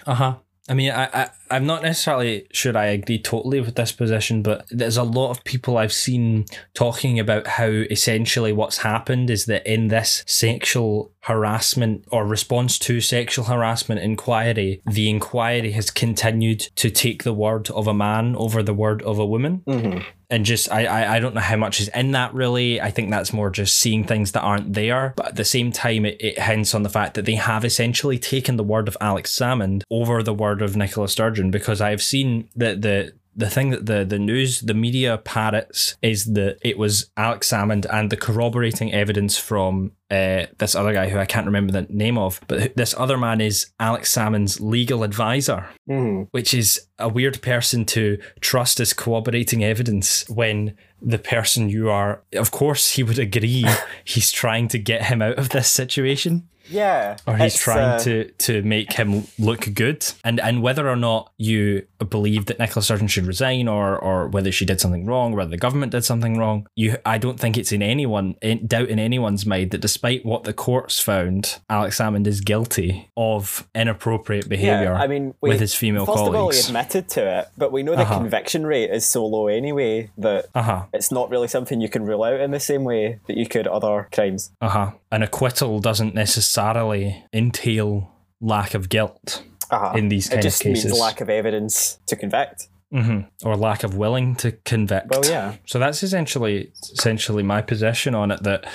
Uh 0.07 0.15
huh. 0.15 0.35
I 0.71 0.75
mean, 0.75 0.91
I, 0.91 1.05
I, 1.15 1.31
I'm 1.51 1.65
not 1.65 1.83
necessarily 1.83 2.47
sure 2.53 2.77
I 2.77 2.89
agree 2.89 3.19
totally 3.19 3.63
with 3.63 3.77
this 3.77 3.91
position, 3.91 4.43
but 4.43 4.67
there's 4.71 4.99
a 4.99 5.03
lot 5.03 5.31
of 5.31 5.43
people 5.45 5.79
I've 5.79 5.95
seen 5.95 6.45
talking 6.75 7.19
about 7.19 7.47
how 7.47 7.69
essentially 7.69 8.53
what's 8.53 8.77
happened 8.79 9.31
is 9.31 9.47
that 9.47 9.67
in 9.67 9.89
this 9.89 10.23
sexual 10.27 11.11
harassment 11.21 12.05
or 12.13 12.27
response 12.27 12.79
to 12.81 13.01
sexual 13.01 13.47
harassment 13.47 14.03
inquiry, 14.03 14.83
the 14.85 15.09
inquiry 15.09 15.71
has 15.73 15.91
continued 15.91 16.61
to 16.77 16.91
take 16.91 17.23
the 17.23 17.33
word 17.33 17.71
of 17.71 17.87
a 17.87 17.95
man 17.95 18.37
over 18.37 18.63
the 18.63 18.75
word 18.75 19.01
of 19.03 19.19
a 19.19 19.25
woman. 19.25 19.63
Mm-hmm. 19.67 20.01
And 20.31 20.45
just 20.45 20.71
I, 20.71 20.85
I 20.85 21.17
I 21.17 21.21
don't 21.21 21.35
know 21.35 21.41
how 21.41 21.57
much 21.57 21.81
is 21.81 21.89
in 21.89 22.13
that 22.13 22.35
really. 22.35 22.81
I 22.81 22.91
think 22.91 23.11
that's 23.11 23.33
more 23.33 23.51
just 23.51 23.77
seeing 23.77 24.05
things 24.05 24.33
that 24.33 24.43
aren't 24.43 24.75
there. 24.75 25.15
But 25.17 25.29
at 25.29 25.37
the 25.37 25.45
same 25.45 25.73
time, 25.73 26.05
it, 26.05 26.17
it 26.21 26.39
hints 26.39 26.75
on 26.75 26.83
the 26.83 26.91
fact 26.91 27.15
that 27.15 27.25
they 27.25 27.35
have 27.35 27.65
essentially 27.65 28.19
taken 28.19 28.57
the 28.57 28.65
word 28.65 28.89
of 28.89 28.97
Alex 29.01 29.37
Salmond 29.37 29.83
over 29.91 30.23
the 30.23 30.35
word 30.35 30.63
of 30.63 30.77
Nicola 30.77 31.09
Sturgeon 31.09 31.51
because 31.51 31.81
I've 31.81 32.03
seen 32.03 32.49
that 32.57 32.83
the 32.83 33.15
the 33.39 33.49
thing 33.49 33.71
that 33.71 33.87
the 33.87 34.05
the 34.05 34.19
news 34.19 34.61
the 34.61 34.75
media 34.75 35.17
parrots 35.19 35.97
is 36.03 36.27
that 36.35 36.59
it 36.63 36.77
was 36.77 37.11
Alex 37.17 37.49
Salmond 37.51 37.87
and 37.91 38.11
the 38.11 38.17
corroborating 38.17 38.93
evidence 38.93 39.39
from 39.39 39.93
uh, 40.11 40.47
this 40.59 40.75
other 40.75 40.93
guy 40.93 41.09
who 41.09 41.19
I 41.19 41.27
can't 41.27 41.47
remember 41.47 41.73
the 41.73 41.87
name 41.91 42.19
of, 42.19 42.41
but 42.49 42.75
this 42.77 42.95
other 42.99 43.17
man 43.19 43.41
is 43.41 43.67
Alex 43.79 44.13
Salmond's 44.15 44.61
legal 44.61 45.03
advisor 45.05 45.69
Mm-hmm. 45.89 46.25
which 46.33 46.53
is 46.53 46.87
a 46.99 47.09
weird 47.09 47.41
person 47.41 47.85
to 47.87 48.19
trust 48.41 48.79
as 48.81 48.93
corroborating 48.93 49.65
evidence 49.65 50.29
when 50.29 50.77
the 51.01 51.19
person 51.19 51.69
you 51.71 51.89
are, 51.89 52.23
of 52.35 52.51
course, 52.51 52.91
he 52.91 53.03
would 53.03 53.19
agree 53.19 53.65
he's 54.05 54.31
trying 54.33 54.69
to 54.69 54.79
get 54.79 55.05
him 55.05 55.23
out 55.23 55.39
of 55.39 55.49
this 55.51 55.71
situation 55.71 56.49
Yeah, 56.69 57.17
or 57.27 57.37
he's 57.39 57.57
trying 57.57 57.93
uh, 57.93 57.99
to, 58.01 58.25
to 58.47 58.63
make 58.63 58.93
him 58.93 59.27
look 59.39 59.73
good. 59.73 60.05
And 60.25 60.39
and 60.41 60.61
whether 60.63 60.89
or 60.89 60.97
not 60.97 61.33
you 61.39 61.87
believe 62.05 62.47
that 62.47 62.59
Nicola 62.59 62.83
Sturgeon 62.83 63.09
should 63.09 63.27
resign 63.27 63.67
or 63.69 63.99
or 63.99 64.29
whether 64.29 64.53
she 64.53 64.65
did 64.65 64.81
something 64.81 65.05
wrong, 65.07 65.33
whether 65.35 65.51
the 65.51 65.57
government 65.57 65.93
did 65.93 66.05
something 66.05 66.39
wrong, 66.39 66.67
you 66.77 66.97
I 67.05 67.19
don't 67.19 67.39
think 67.41 67.57
it's 67.59 67.73
in 67.73 67.83
anyone 67.83 68.37
in 68.41 68.67
doubt 68.67 68.89
in 68.89 68.99
anyone's 68.99 69.45
mind 69.47 69.73
that 69.73 69.81
despite 69.81 70.25
what 70.25 70.45
the 70.45 70.53
courts 70.53 71.01
found, 71.01 71.59
Alex 71.69 71.99
Salmond 71.99 72.27
is 72.27 72.41
guilty 72.41 73.11
of 73.17 73.67
inappropriate 73.75 74.49
behaviour 74.49 74.93
Yeah, 74.93 74.95
I 74.95 75.07
mean, 75.09 75.35
we, 75.41 75.51
with 75.51 75.61
his 75.61 75.75
female 75.75 76.07
first 76.07 76.19
of 76.19 76.35
all, 76.35 76.51
he 76.51 76.61
admitted 76.61 77.09
to 77.11 77.39
it, 77.41 77.49
but 77.57 77.73
we 77.73 77.83
know 77.83 77.97
the 77.97 78.03
Uh-huh. 78.03 78.19
conviction 78.19 78.65
rate 78.67 78.91
is 78.91 79.05
so 79.05 79.27
low 79.27 79.49
anyway 79.49 80.11
that 80.19 80.47
Uh 80.55 80.63
huh. 80.63 80.83
it's 80.93 81.11
not 81.11 81.31
really 81.31 81.49
something 81.49 81.81
you 81.81 81.89
can 81.89 82.05
rule 82.05 82.23
out 82.25 82.41
in 82.41 82.51
the 82.53 82.61
same 82.61 82.85
way 82.85 83.19
that 83.27 83.37
you 83.37 83.47
could 83.47 83.67
other 83.67 84.09
crimes. 84.13 84.53
Uh 84.61 84.69
huh. 84.69 84.91
An 85.11 85.23
acquittal 85.23 85.81
doesn't 85.81 86.15
necessarily 86.15 87.25
entail 87.33 88.11
lack 88.41 88.75
of 88.75 88.89
guilt 88.89 89.43
Uh-huh. 89.71 89.93
in 89.97 90.09
these 90.09 90.29
cases, 90.29 90.31
it 90.31 90.35
kind 90.35 90.39
of 90.39 90.43
just 90.45 90.63
cases, 90.63 90.85
means 90.87 91.01
lack 91.01 91.21
of 91.21 91.29
evidence 91.31 91.99
to 92.07 92.17
convict. 92.17 92.69
Hmm 92.91 93.21
or 93.45 93.57
lack 93.57 93.85
of 93.85 93.95
willing 93.95 94.35
to 94.35 94.53
convict. 94.53 95.11
Well, 95.11 95.25
yeah. 95.25 95.57
So 95.67 95.79
that's 95.79 96.03
essentially 96.03 96.73
essentially 96.93 97.43
my 97.43 97.63
position 97.63 98.15
on 98.15 98.31
it. 98.31 98.43
That 98.43 98.67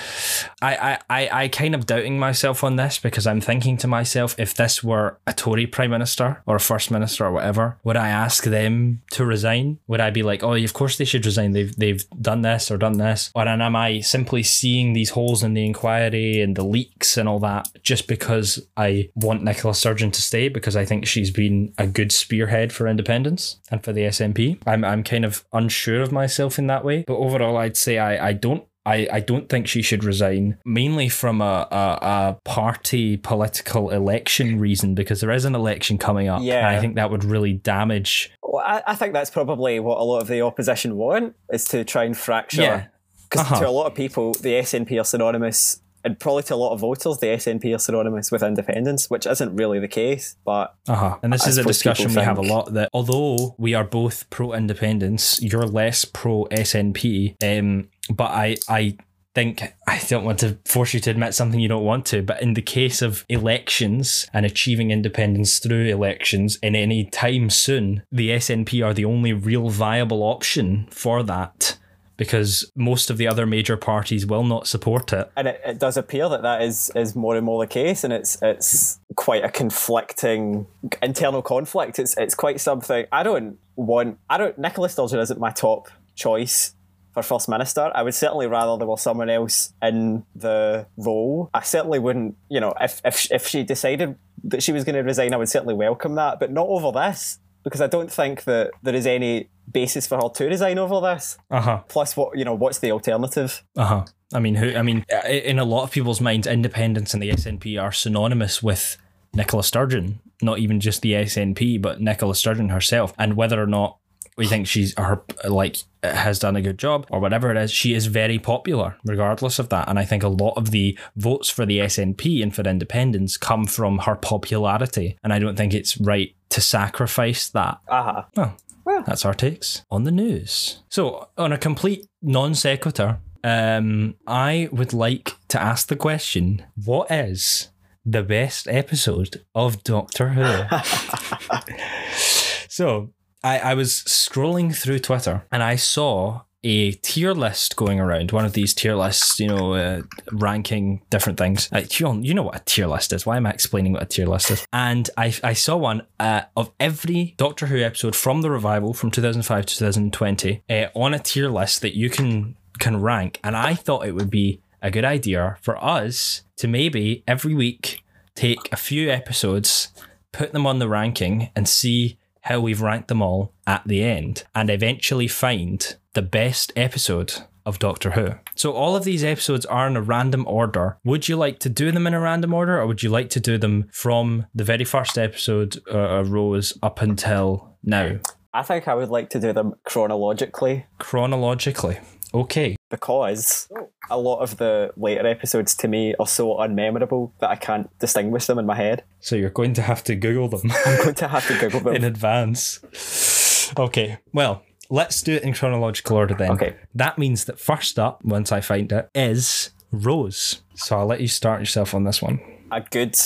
I, 0.62 0.76
I, 0.76 0.98
I, 1.10 1.42
I 1.42 1.48
kind 1.48 1.74
of 1.74 1.86
doubting 1.86 2.18
myself 2.18 2.64
on 2.64 2.76
this 2.76 2.98
because 2.98 3.26
I'm 3.26 3.40
thinking 3.40 3.76
to 3.78 3.88
myself, 3.88 4.34
if 4.38 4.54
this 4.54 4.82
were 4.82 5.18
a 5.26 5.32
Tory 5.32 5.66
prime 5.66 5.90
minister 5.90 6.42
or 6.46 6.56
a 6.56 6.60
first 6.60 6.90
minister 6.90 7.26
or 7.26 7.32
whatever, 7.32 7.78
would 7.84 7.96
I 7.96 8.08
ask 8.08 8.44
them 8.44 9.02
to 9.12 9.24
resign? 9.24 9.78
Would 9.86 10.00
I 10.00 10.10
be 10.10 10.22
like, 10.22 10.42
oh, 10.42 10.54
of 10.54 10.72
course 10.72 10.96
they 10.96 11.04
should 11.04 11.26
resign. 11.26 11.52
They've 11.52 11.74
they've 11.76 12.04
done 12.20 12.42
this 12.42 12.70
or 12.70 12.78
done 12.78 12.98
this, 12.98 13.30
or 13.34 13.46
and 13.46 13.62
am 13.62 13.76
I 13.76 14.00
simply 14.00 14.42
seeing 14.42 14.92
these 14.92 15.10
holes 15.10 15.42
in 15.42 15.54
the 15.54 15.66
inquiry 15.66 16.40
and 16.40 16.56
the 16.56 16.64
leaks 16.64 17.16
and 17.16 17.28
all 17.28 17.40
that 17.40 17.68
just 17.82 18.08
because 18.08 18.66
I 18.76 19.10
want 19.14 19.42
Nicola 19.42 19.74
Sturgeon 19.74 20.10
to 20.12 20.22
stay 20.22 20.48
because 20.48 20.76
I 20.76 20.84
think 20.84 21.06
she's 21.06 21.30
been 21.30 21.74
a 21.78 21.86
good 21.86 22.12
spearhead 22.12 22.72
for 22.72 22.88
independence 22.88 23.60
and 23.70 23.84
for 23.84 23.92
the 23.92 24.03
SNP? 24.04 24.58
I'm 24.66 24.84
I'm 24.84 25.02
kind 25.02 25.24
of 25.24 25.44
unsure 25.52 26.02
of 26.02 26.12
myself 26.12 26.58
in 26.58 26.66
that 26.68 26.84
way, 26.84 27.04
but 27.06 27.16
overall, 27.16 27.56
I'd 27.56 27.76
say 27.76 27.98
I 27.98 28.28
I 28.28 28.32
don't. 28.32 28.64
I, 28.86 29.08
I 29.10 29.20
don't 29.20 29.48
think 29.48 29.66
she 29.66 29.80
should 29.80 30.04
resign, 30.04 30.58
mainly 30.66 31.08
from 31.08 31.40
a, 31.40 31.66
a, 31.70 31.76
a 32.02 32.38
party 32.44 33.16
political 33.16 33.88
election 33.88 34.58
reason, 34.58 34.94
because 34.94 35.22
there 35.22 35.30
is 35.30 35.46
an 35.46 35.54
election 35.54 35.96
coming 35.96 36.28
up. 36.28 36.42
Yeah. 36.42 36.58
And 36.58 36.66
I 36.76 36.80
think 36.80 36.96
that 36.96 37.10
would 37.10 37.24
really 37.24 37.54
damage. 37.54 38.30
Well, 38.42 38.62
I, 38.62 38.82
I 38.88 38.94
think 38.94 39.14
that's 39.14 39.30
probably 39.30 39.80
what 39.80 39.96
a 39.96 40.04
lot 40.04 40.20
of 40.20 40.28
the 40.28 40.42
opposition 40.42 40.96
want 40.96 41.34
is 41.50 41.64
to 41.68 41.82
try 41.84 42.04
and 42.04 42.14
fracture. 42.14 42.60
Yeah. 42.60 42.86
Because 43.30 43.46
Uh-huh. 43.46 43.60
to 43.60 43.68
a 43.68 43.70
lot 43.70 43.86
of 43.86 43.94
people, 43.94 44.34
the 44.34 44.52
SNP 44.52 45.00
are 45.00 45.04
synonymous, 45.04 45.80
and 46.04 46.20
probably 46.20 46.42
to 46.44 46.54
a 46.54 46.56
lot 46.56 46.72
of 46.72 46.80
voters, 46.80 47.18
the 47.18 47.26
SNP 47.26 47.74
are 47.74 47.78
synonymous 47.78 48.30
with 48.30 48.42
independence, 48.42 49.08
which 49.08 49.26
isn't 49.26 49.56
really 49.56 49.78
the 49.78 49.88
case. 49.88 50.36
But 50.44 50.74
Uh-huh. 50.86 51.18
And 51.22 51.32
this 51.32 51.46
I 51.46 51.50
is 51.50 51.58
a 51.58 51.64
discussion 51.64 52.14
we 52.14 52.22
have 52.22 52.38
a 52.38 52.42
lot 52.42 52.74
that 52.74 52.90
although 52.92 53.54
we 53.58 53.74
are 53.74 53.84
both 53.84 54.28
pro 54.30 54.52
independence, 54.52 55.40
you're 55.42 55.66
less 55.66 56.04
pro 56.04 56.44
SNP. 56.46 57.36
Um, 57.42 57.88
but 58.10 58.30
I 58.30 58.56
I 58.68 58.96
think 59.34 59.74
I 59.88 60.00
don't 60.06 60.24
want 60.24 60.38
to 60.40 60.58
force 60.64 60.94
you 60.94 61.00
to 61.00 61.10
admit 61.10 61.34
something 61.34 61.58
you 61.58 61.68
don't 61.68 61.84
want 61.84 62.06
to, 62.06 62.22
but 62.22 62.40
in 62.40 62.54
the 62.54 62.62
case 62.62 63.02
of 63.02 63.24
elections 63.28 64.28
and 64.32 64.46
achieving 64.46 64.90
independence 64.90 65.58
through 65.58 65.86
elections 65.86 66.58
in 66.62 66.76
any 66.76 67.04
time 67.06 67.50
soon, 67.50 68.02
the 68.12 68.30
SNP 68.30 68.84
are 68.84 68.94
the 68.94 69.04
only 69.04 69.32
real 69.32 69.70
viable 69.70 70.22
option 70.22 70.86
for 70.90 71.22
that. 71.24 71.78
Because 72.16 72.70
most 72.76 73.10
of 73.10 73.18
the 73.18 73.26
other 73.26 73.44
major 73.46 73.76
parties 73.76 74.24
will 74.24 74.44
not 74.44 74.66
support 74.66 75.12
it. 75.12 75.30
and 75.36 75.48
it, 75.48 75.60
it 75.66 75.78
does 75.78 75.96
appear 75.96 76.28
that 76.28 76.42
that 76.42 76.62
is 76.62 76.90
is 76.94 77.16
more 77.16 77.36
and 77.36 77.44
more 77.44 77.60
the 77.62 77.66
case, 77.66 78.04
and 78.04 78.12
it's 78.12 78.38
it's 78.40 79.00
quite 79.16 79.44
a 79.44 79.50
conflicting 79.50 80.66
internal 81.02 81.42
conflict. 81.42 81.98
It's 81.98 82.16
it's 82.16 82.34
quite 82.34 82.60
something. 82.60 83.06
I 83.10 83.22
don't 83.22 83.58
want. 83.76 84.18
I 84.30 84.38
don't. 84.38 84.56
Nicola 84.58 84.88
Sturgeon 84.88 85.18
isn't 85.18 85.40
my 85.40 85.50
top 85.50 85.88
choice 86.14 86.74
for 87.12 87.22
first 87.22 87.48
minister. 87.48 87.90
I 87.94 88.02
would 88.02 88.14
certainly 88.14 88.46
rather 88.46 88.76
there 88.76 88.86
was 88.86 89.02
someone 89.02 89.30
else 89.30 89.72
in 89.82 90.24
the 90.34 90.86
role. 90.96 91.50
I 91.54 91.62
certainly 91.62 91.98
wouldn't. 91.98 92.36
You 92.48 92.60
know, 92.60 92.74
if 92.80 93.00
if 93.04 93.30
if 93.32 93.46
she 93.48 93.62
decided 93.62 94.16
that 94.44 94.62
she 94.62 94.72
was 94.72 94.84
going 94.84 94.96
to 94.96 95.02
resign, 95.02 95.32
I 95.32 95.36
would 95.36 95.48
certainly 95.48 95.74
welcome 95.74 96.16
that, 96.16 96.38
but 96.38 96.52
not 96.52 96.66
over 96.68 96.92
this. 96.92 97.38
Because 97.62 97.80
I 97.80 97.86
don't 97.86 98.12
think 98.12 98.44
that 98.44 98.72
there 98.82 98.94
is 98.94 99.06
any 99.06 99.48
basis 99.74 100.06
for 100.06 100.16
her 100.16 100.30
to 100.30 100.46
resign 100.46 100.78
over 100.78 101.00
this. 101.02 101.36
Uh 101.50 101.60
huh. 101.60 101.82
Plus, 101.88 102.16
what 102.16 102.38
you 102.38 102.44
know, 102.46 102.54
what's 102.54 102.78
the 102.78 102.92
alternative? 102.92 103.62
Uh 103.76 103.84
huh. 103.84 104.04
I 104.32 104.40
mean, 104.40 104.54
who? 104.54 104.74
I 104.74 104.80
mean, 104.80 105.04
in 105.28 105.58
a 105.58 105.64
lot 105.64 105.82
of 105.82 105.90
people's 105.90 106.22
minds, 106.22 106.46
independence 106.46 107.12
and 107.12 107.22
the 107.22 107.30
SNP 107.30 107.80
are 107.80 107.92
synonymous 107.92 108.62
with 108.62 108.96
Nicola 109.34 109.62
Sturgeon. 109.62 110.20
Not 110.40 110.58
even 110.58 110.80
just 110.80 111.02
the 111.02 111.12
SNP, 111.12 111.82
but 111.82 112.00
Nicola 112.00 112.34
Sturgeon 112.34 112.70
herself. 112.70 113.12
And 113.18 113.36
whether 113.36 113.62
or 113.62 113.66
not 113.66 113.98
we 114.36 114.46
think 114.46 114.66
she's 114.66 114.94
her 114.98 115.22
like 115.48 115.76
has 116.02 116.38
done 116.38 116.56
a 116.56 116.62
good 116.62 116.78
job 116.78 117.06
or 117.10 117.20
whatever 117.20 117.50
it 117.50 117.56
is, 117.56 117.70
she 117.70 117.94
is 117.94 118.06
very 118.06 118.38
popular 118.38 118.96
regardless 119.04 119.58
of 119.58 119.68
that. 119.68 119.88
And 119.88 119.98
I 119.98 120.04
think 120.04 120.22
a 120.22 120.28
lot 120.28 120.54
of 120.56 120.70
the 120.70 120.98
votes 121.16 121.48
for 121.48 121.64
the 121.64 121.78
SNP 121.78 122.42
and 122.42 122.54
for 122.54 122.62
independence 122.62 123.36
come 123.36 123.64
from 123.64 123.98
her 123.98 124.16
popularity. 124.16 125.16
And 125.22 125.32
I 125.32 125.38
don't 125.38 125.56
think 125.56 125.72
it's 125.72 125.96
right 125.98 126.34
to 126.50 126.60
sacrifice 126.60 127.48
that 127.50 127.78
uh-huh. 127.88 128.24
Aha. 128.36 128.54
Well, 128.84 129.02
that's 129.06 129.24
our 129.24 129.34
takes 129.34 129.84
on 129.90 130.04
the 130.04 130.10
news. 130.10 130.82
So, 130.88 131.28
on 131.36 131.52
a 131.52 131.58
complete 131.58 132.06
non 132.22 132.54
sequitur, 132.54 133.18
um, 133.42 134.16
I 134.26 134.68
would 134.72 134.92
like 134.92 135.32
to 135.48 135.60
ask 135.60 135.88
the 135.88 135.96
question: 135.96 136.64
What 136.82 137.10
is 137.10 137.70
the 138.04 138.22
best 138.22 138.68
episode 138.68 139.44
of 139.54 139.82
Doctor 139.84 140.30
Who? 140.30 140.64
so, 142.68 143.10
I, 143.42 143.58
I 143.58 143.74
was 143.74 143.92
scrolling 144.06 144.74
through 144.74 145.00
Twitter 145.00 145.44
and 145.52 145.62
I 145.62 145.76
saw 145.76 146.42
a 146.64 146.92
tier 146.92 147.32
list 147.34 147.76
going 147.76 148.00
around. 148.00 148.32
One 148.32 148.44
of 148.44 148.54
these 148.54 148.72
tier 148.74 148.96
lists, 148.96 149.38
you 149.38 149.46
know, 149.46 149.74
uh, 149.74 150.02
ranking 150.32 151.02
different 151.10 151.38
things. 151.38 151.68
Like, 151.70 152.00
you, 152.00 152.06
know, 152.06 152.14
you 152.14 152.34
know 152.34 152.42
what 152.42 152.56
a 152.56 152.64
tier 152.64 152.86
list 152.86 153.12
is. 153.12 153.26
Why 153.26 153.36
am 153.36 153.46
I 153.46 153.50
explaining 153.50 153.92
what 153.92 154.02
a 154.02 154.06
tier 154.06 154.26
list 154.26 154.50
is? 154.50 154.66
And 154.72 155.08
I, 155.16 155.34
I 155.44 155.52
saw 155.52 155.76
one 155.76 156.06
uh, 156.18 156.42
of 156.56 156.72
every 156.80 157.34
Doctor 157.36 157.66
Who 157.66 157.78
episode 157.78 158.16
from 158.16 158.40
the 158.40 158.50
revival 158.50 158.94
from 158.94 159.10
2005 159.10 159.66
to 159.66 159.78
2020 159.78 160.62
uh, 160.68 160.86
on 160.94 161.12
a 161.14 161.18
tier 161.18 161.50
list 161.50 161.82
that 161.82 161.94
you 161.94 162.08
can 162.10 162.56
can 162.80 163.00
rank. 163.00 163.38
And 163.44 163.56
I 163.56 163.74
thought 163.74 164.06
it 164.06 164.16
would 164.16 164.30
be 164.30 164.60
a 164.82 164.90
good 164.90 165.04
idea 165.04 165.58
for 165.62 165.82
us 165.82 166.42
to 166.56 166.66
maybe 166.66 167.22
every 167.26 167.54
week 167.54 168.02
take 168.34 168.72
a 168.72 168.76
few 168.76 169.10
episodes, 169.10 169.92
put 170.32 170.52
them 170.52 170.66
on 170.66 170.80
the 170.80 170.88
ranking, 170.88 171.50
and 171.54 171.68
see 171.68 172.18
how 172.44 172.60
we've 172.60 172.80
ranked 172.80 173.08
them 173.08 173.20
all 173.20 173.52
at 173.66 173.82
the 173.86 174.02
end, 174.02 174.44
and 174.54 174.70
eventually 174.70 175.28
find 175.28 175.96
the 176.14 176.22
best 176.22 176.72
episode 176.76 177.34
of 177.66 177.78
Doctor 177.78 178.12
Who. 178.12 178.34
So 178.54 178.72
all 178.72 178.94
of 178.94 179.04
these 179.04 179.24
episodes 179.24 179.64
are 179.66 179.86
in 179.86 179.96
a 179.96 180.02
random 180.02 180.46
order. 180.46 180.98
Would 181.04 181.28
you 181.28 181.36
like 181.36 181.58
to 181.60 181.68
do 181.68 181.90
them 181.90 182.06
in 182.06 182.14
a 182.14 182.20
random 182.20 182.52
order, 182.52 182.78
or 182.78 182.86
would 182.86 183.02
you 183.02 183.10
like 183.10 183.30
to 183.30 183.40
do 183.40 183.58
them 183.58 183.88
from 183.92 184.46
the 184.54 184.64
very 184.64 184.84
first 184.84 185.18
episode 185.18 185.78
uh, 185.90 186.18
uh, 186.18 186.22
Rose 186.22 186.76
up 186.82 187.00
until 187.00 187.76
now? 187.82 188.18
I 188.52 188.62
think 188.62 188.86
I 188.86 188.94
would 188.94 189.08
like 189.08 189.30
to 189.30 189.40
do 189.40 189.52
them 189.52 189.74
chronologically. 189.84 190.86
Chronologically. 190.98 191.98
Okay. 192.34 192.76
because 192.90 193.68
a 194.10 194.18
lot 194.18 194.40
of 194.40 194.56
the 194.58 194.92
later 194.96 195.26
episodes 195.26 195.74
to 195.76 195.88
me 195.88 196.14
are 196.20 196.26
so 196.26 196.56
unmemorable 196.56 197.32
that 197.40 197.50
I 197.50 197.56
can't 197.56 197.88
distinguish 197.98 198.46
them 198.46 198.58
in 198.58 198.66
my 198.66 198.74
head. 198.76 199.04
So 199.20 199.36
you're 199.36 199.50
going 199.50 199.74
to 199.74 199.82
have 199.82 200.04
to 200.04 200.14
Google 200.14 200.48
them 200.48 200.70
I'm 200.86 201.02
going 201.02 201.14
to 201.14 201.28
have 201.28 201.46
to 201.48 201.58
Google 201.58 201.80
them. 201.80 201.94
in 201.96 202.04
advance. 202.04 203.72
Okay. 203.78 204.18
Well, 204.32 204.62
let's 204.90 205.22
do 205.22 205.34
it 205.34 205.42
in 205.42 205.54
chronological 205.54 206.16
order 206.16 206.34
then. 206.34 206.50
Okay. 206.52 206.76
That 206.94 207.18
means 207.18 207.44
that 207.46 207.58
first 207.58 207.98
up, 207.98 208.24
once 208.24 208.52
I 208.52 208.60
find 208.60 208.90
it, 208.92 209.08
is 209.14 209.70
Rose. 209.90 210.62
So 210.74 210.98
I'll 210.98 211.06
let 211.06 211.20
you 211.20 211.28
start 211.28 211.60
yourself 211.60 211.94
on 211.94 212.04
this 212.04 212.20
one. 212.20 212.40
a 212.70 212.80
good, 212.80 213.16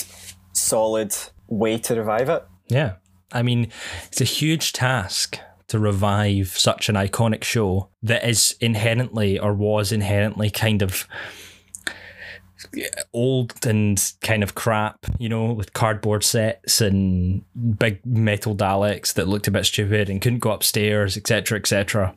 solid 0.53 1.15
way 1.49 1.79
to 1.79 1.95
revive 1.95 2.29
it. 2.29 2.45
Yeah. 2.69 2.95
I 3.33 3.43
mean, 3.43 3.71
it's 4.07 4.21
a 4.21 4.25
huge 4.25 4.73
task 4.73 5.39
to 5.69 5.79
revive 5.79 6.49
such 6.49 6.89
an 6.89 6.95
iconic 6.95 7.45
show 7.45 7.89
that 8.03 8.29
is 8.29 8.57
inherently 8.61 9.39
or 9.39 9.53
was 9.53 9.93
inherently 9.93 10.51
kind 10.51 10.83
of 10.83 11.07
old 13.13 13.67
and 13.67 14.13
kind 14.21 14.43
of 14.43 14.55
crap, 14.55 15.07
you 15.19 15.29
know, 15.29 15.53
with 15.53 15.73
cardboard 15.73 16.25
sets 16.25 16.81
and 16.81 17.45
big 17.79 18.05
metal 18.05 18.55
Daleks 18.55 19.15
that 19.15 19.29
looked 19.29 19.47
a 19.47 19.51
bit 19.51 19.67
stupid 19.67 20.11
and 20.11 20.21
couldn't 20.21 20.41
go 20.41 20.51
upstairs, 20.51 21.17
etc., 21.17 21.59
etc., 21.59 22.15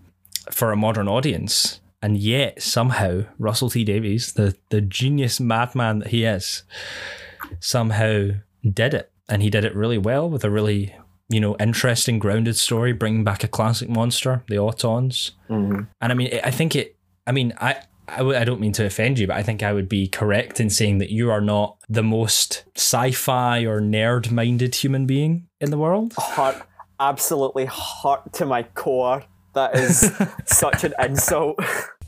for 0.49 0.71
a 0.71 0.77
modern 0.77 1.07
audience. 1.07 1.79
And 2.01 2.17
yet, 2.17 2.61
somehow, 2.61 3.25
Russell 3.37 3.69
T 3.69 3.83
Davies, 3.83 4.33
the, 4.33 4.55
the 4.69 4.81
genius 4.81 5.39
madman 5.39 5.99
that 5.99 6.07
he 6.07 6.23
is, 6.25 6.63
somehow 7.59 8.29
did 8.67 8.93
it. 8.93 9.11
And 9.29 9.43
he 9.43 9.49
did 9.49 9.63
it 9.63 9.75
really 9.75 9.99
well 9.99 10.29
with 10.29 10.43
a 10.43 10.49
really, 10.49 10.95
you 11.31 11.39
know, 11.39 11.55
interesting, 11.59 12.19
grounded 12.19 12.55
story, 12.57 12.93
bringing 12.93 13.23
back 13.23 13.43
a 13.43 13.47
classic 13.47 13.89
monster, 13.89 14.43
the 14.47 14.55
Autons. 14.55 15.31
And 15.49 15.87
I 16.01 16.13
mean, 16.13 16.39
I 16.43 16.51
think 16.51 16.75
it, 16.75 16.95
I 17.25 17.31
mean, 17.31 17.53
I, 17.59 17.77
I 18.07 18.17
w- 18.17 18.37
I 18.37 18.43
don't 18.43 18.59
mean 18.59 18.73
to 18.73 18.85
offend 18.85 19.19
you, 19.19 19.27
but 19.27 19.37
I 19.37 19.43
think 19.43 19.63
I 19.63 19.71
would 19.73 19.87
be 19.87 20.07
correct 20.07 20.59
in 20.59 20.69
saying 20.69 20.97
that 20.97 21.09
you 21.11 21.29
are 21.31 21.41
not 21.41 21.77
the 21.89 22.03
most 22.03 22.65
sci 22.75 23.11
fi 23.11 23.61
or 23.65 23.79
nerd 23.81 24.31
minded 24.31 24.75
human 24.75 25.05
being 25.05 25.47
in 25.59 25.71
the 25.71 25.77
world. 25.77 26.13
Heart, 26.17 26.61
absolutely 26.99 27.65
heart 27.65 28.33
to 28.33 28.45
my 28.45 28.63
core. 28.63 29.23
That 29.53 29.75
is 29.75 30.11
such 30.45 30.83
an 30.83 30.93
insult. 30.99 31.59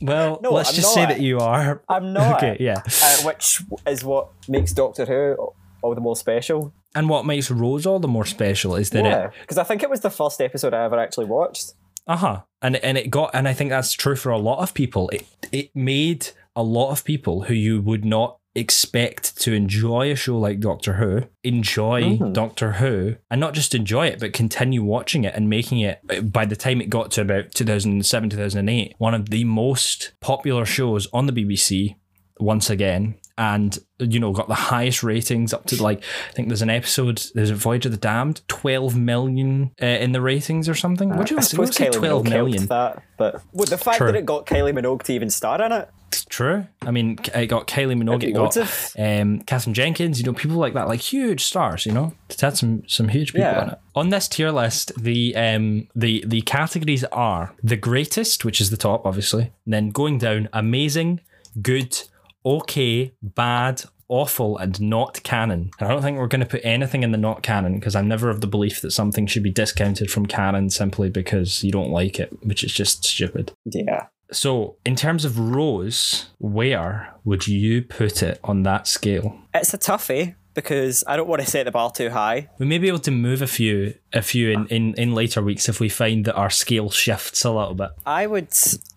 Well, 0.01 0.39
No, 0.41 0.51
let's 0.53 0.69
I'm 0.69 0.75
just 0.75 0.93
say 0.93 1.05
that 1.05 1.19
you 1.21 1.39
are. 1.39 1.81
I'm 1.89 2.11
not. 2.13 2.37
Okay, 2.43 2.57
yeah. 2.59 2.81
Uh, 3.01 3.17
which 3.23 3.61
is 3.87 4.03
what 4.03 4.29
makes 4.47 4.73
Doctor 4.73 5.05
Who 5.05 5.35
all 5.81 5.93
the 5.95 6.01
more 6.01 6.15
special. 6.15 6.73
And 6.95 7.09
what 7.09 7.25
makes 7.25 7.49
Rose 7.49 7.85
all 7.85 7.99
the 7.99 8.07
more 8.07 8.25
special 8.25 8.75
is 8.75 8.91
that 8.91 9.03
Yeah, 9.05 9.25
it, 9.25 9.31
because 9.41 9.57
I 9.57 9.63
think 9.63 9.81
it 9.83 9.89
was 9.89 10.01
the 10.01 10.09
first 10.11 10.39
episode 10.41 10.73
I 10.73 10.83
ever 10.85 10.99
actually 10.99 11.25
watched. 11.25 11.73
uh 12.07 12.17
huh, 12.17 12.41
and 12.61 12.75
and 12.77 12.97
it 12.97 13.09
got, 13.09 13.31
and 13.33 13.47
I 13.47 13.53
think 13.53 13.69
that's 13.71 13.93
true 13.93 14.15
for 14.15 14.29
a 14.31 14.37
lot 14.37 14.59
of 14.59 14.73
people. 14.73 15.09
It 15.09 15.25
it 15.51 15.71
made 15.75 16.27
a 16.55 16.61
lot 16.63 16.91
of 16.91 17.03
people 17.03 17.43
who 17.43 17.53
you 17.53 17.81
would 17.81 18.05
not 18.05 18.37
expect 18.55 19.35
to 19.41 19.51
enjoy 19.51 20.11
a 20.11 20.15
show 20.15 20.37
like 20.37 20.59
Doctor 20.59 20.93
Who 20.93 21.23
enjoy 21.43 22.03
Mhm. 22.17 22.33
Doctor 22.33 22.73
Who, 22.73 23.15
and 23.31 23.41
not 23.41 23.55
just 23.55 23.73
enjoy 23.73 24.05
it, 24.07 24.19
but 24.19 24.31
continue 24.31 24.83
watching 24.83 25.23
it 25.23 25.33
and 25.35 25.49
making 25.49 25.79
it. 25.79 25.99
By 26.31 26.45
the 26.45 26.55
time 26.55 26.79
it 26.79 26.89
got 26.91 27.09
to 27.11 27.21
about 27.21 27.51
2007, 27.53 28.29
2008, 28.29 28.93
one 28.99 29.15
of 29.15 29.29
the 29.31 29.43
most 29.45 30.13
popular 30.21 30.65
shows 30.65 31.07
on 31.11 31.25
the 31.25 31.33
BBC 31.33 31.95
once 32.39 32.69
again. 32.69 33.15
And 33.37 33.77
you 33.97 34.19
know, 34.19 34.31
got 34.31 34.47
the 34.47 34.53
highest 34.53 35.01
ratings 35.01 35.53
up 35.53 35.65
to 35.67 35.81
like 35.81 36.03
I 36.29 36.33
think 36.33 36.49
there's 36.49 36.61
an 36.61 36.69
episode. 36.69 37.23
There's 37.33 37.49
a 37.49 37.55
Voyage 37.55 37.85
of 37.87 37.91
the 37.91 37.97
Damned, 37.97 38.41
twelve 38.47 38.95
million 38.95 39.71
uh, 39.81 39.85
in 39.85 40.11
the 40.11 40.21
ratings 40.21 40.69
or 40.69 40.75
something. 40.75 41.15
Would 41.17 41.31
you 41.31 41.37
I 41.37 41.41
suppose 41.41 41.75
say 41.75 41.87
Kylie 41.87 41.93
twelve 41.93 42.25
Minogue 42.25 42.29
million? 42.29 42.65
that, 42.67 43.01
but 43.17 43.41
with 43.51 43.69
the 43.69 43.77
fact 43.77 43.97
True. 43.97 44.07
that 44.11 44.15
it 44.17 44.25
got 44.25 44.45
Kylie 44.45 44.71
Minogue 44.77 45.01
to 45.03 45.13
even 45.13 45.31
star 45.31 45.59
in 45.63 45.71
it, 45.71 45.89
True. 46.29 46.67
I 46.83 46.91
mean, 46.91 47.17
it 47.33 47.47
got 47.47 47.67
Kylie 47.67 47.99
Minogue, 47.99 48.23
it 48.23 48.33
got 48.33 48.55
um, 48.99 49.39
Katherine 49.41 49.73
Jenkins, 49.73 50.19
you 50.19 50.25
know, 50.25 50.33
people 50.33 50.57
like 50.57 50.73
that, 50.75 50.87
like 50.87 50.99
huge 50.99 51.43
stars, 51.43 51.87
you 51.87 51.91
know. 51.91 52.13
It 52.29 52.39
had 52.39 52.55
some 52.55 52.83
some 52.87 53.07
huge 53.07 53.33
people 53.33 53.41
Yeah. 53.49 53.63
in 53.63 53.69
it. 53.71 53.79
On 53.95 54.09
this 54.09 54.27
tier 54.27 54.51
list, 54.51 54.91
the 54.95 55.35
um 55.35 55.87
the 55.95 56.23
the 56.27 56.41
categories 56.41 57.03
are 57.05 57.53
the 57.63 57.77
greatest, 57.77 58.45
which 58.45 58.61
is 58.61 58.69
the 58.69 58.77
top, 58.77 59.05
obviously. 59.07 59.51
And 59.65 59.73
then 59.73 59.89
going 59.89 60.19
down, 60.19 60.49
amazing, 60.53 61.21
good, 61.61 61.99
okay, 62.45 63.13
bad, 63.21 63.83
awful, 64.07 64.57
and 64.57 64.79
not 64.81 65.23
canon. 65.23 65.71
And 65.79 65.87
I 65.87 65.91
don't 65.91 66.01
think 66.01 66.17
we're 66.17 66.27
going 66.27 66.41
to 66.41 66.47
put 66.47 66.61
anything 66.63 67.03
in 67.03 67.11
the 67.11 67.17
not 67.17 67.43
canon 67.43 67.79
because 67.79 67.95
I'm 67.95 68.07
never 68.07 68.29
of 68.29 68.41
the 68.41 68.47
belief 68.47 68.81
that 68.81 68.91
something 68.91 69.27
should 69.27 69.43
be 69.43 69.51
discounted 69.51 70.11
from 70.11 70.25
canon 70.25 70.69
simply 70.69 71.09
because 71.09 71.63
you 71.63 71.71
don't 71.71 71.89
like 71.89 72.19
it, 72.19 72.31
which 72.43 72.63
is 72.63 72.73
just 72.73 73.05
stupid. 73.05 73.53
yeah. 73.65 74.07
So, 74.31 74.77
in 74.83 74.95
terms 74.95 75.25
of 75.25 75.37
Rose, 75.37 76.29
where 76.39 77.13
would 77.23 77.47
you 77.47 77.83
put 77.83 78.23
it 78.23 78.39
on 78.43 78.63
that 78.63 78.87
scale? 78.87 79.37
It's 79.53 79.75
a 79.75 79.77
toughie 79.77 80.33
because 80.55 81.03
I 81.07 81.17
don't 81.17 81.27
want 81.27 81.41
to 81.41 81.47
set 81.47 81.65
the 81.65 81.71
bar 81.71 81.91
too 81.91 82.09
high. 82.09 82.49
We 82.57 82.65
may 82.65 82.77
be 82.77 82.87
able 82.87 82.99
to 82.99 83.11
move 83.11 83.41
a 83.41 83.47
few, 83.47 83.95
a 84.11 84.21
few 84.21 84.51
in, 84.51 84.67
in, 84.67 84.93
in 84.95 85.13
later 85.13 85.41
weeks 85.41 85.69
if 85.69 85.79
we 85.79 85.89
find 85.89 86.25
that 86.25 86.35
our 86.35 86.49
scale 86.49 86.89
shifts 86.89 87.43
a 87.45 87.51
little 87.51 87.75
bit. 87.75 87.89
I 88.05 88.27
would, 88.27 88.49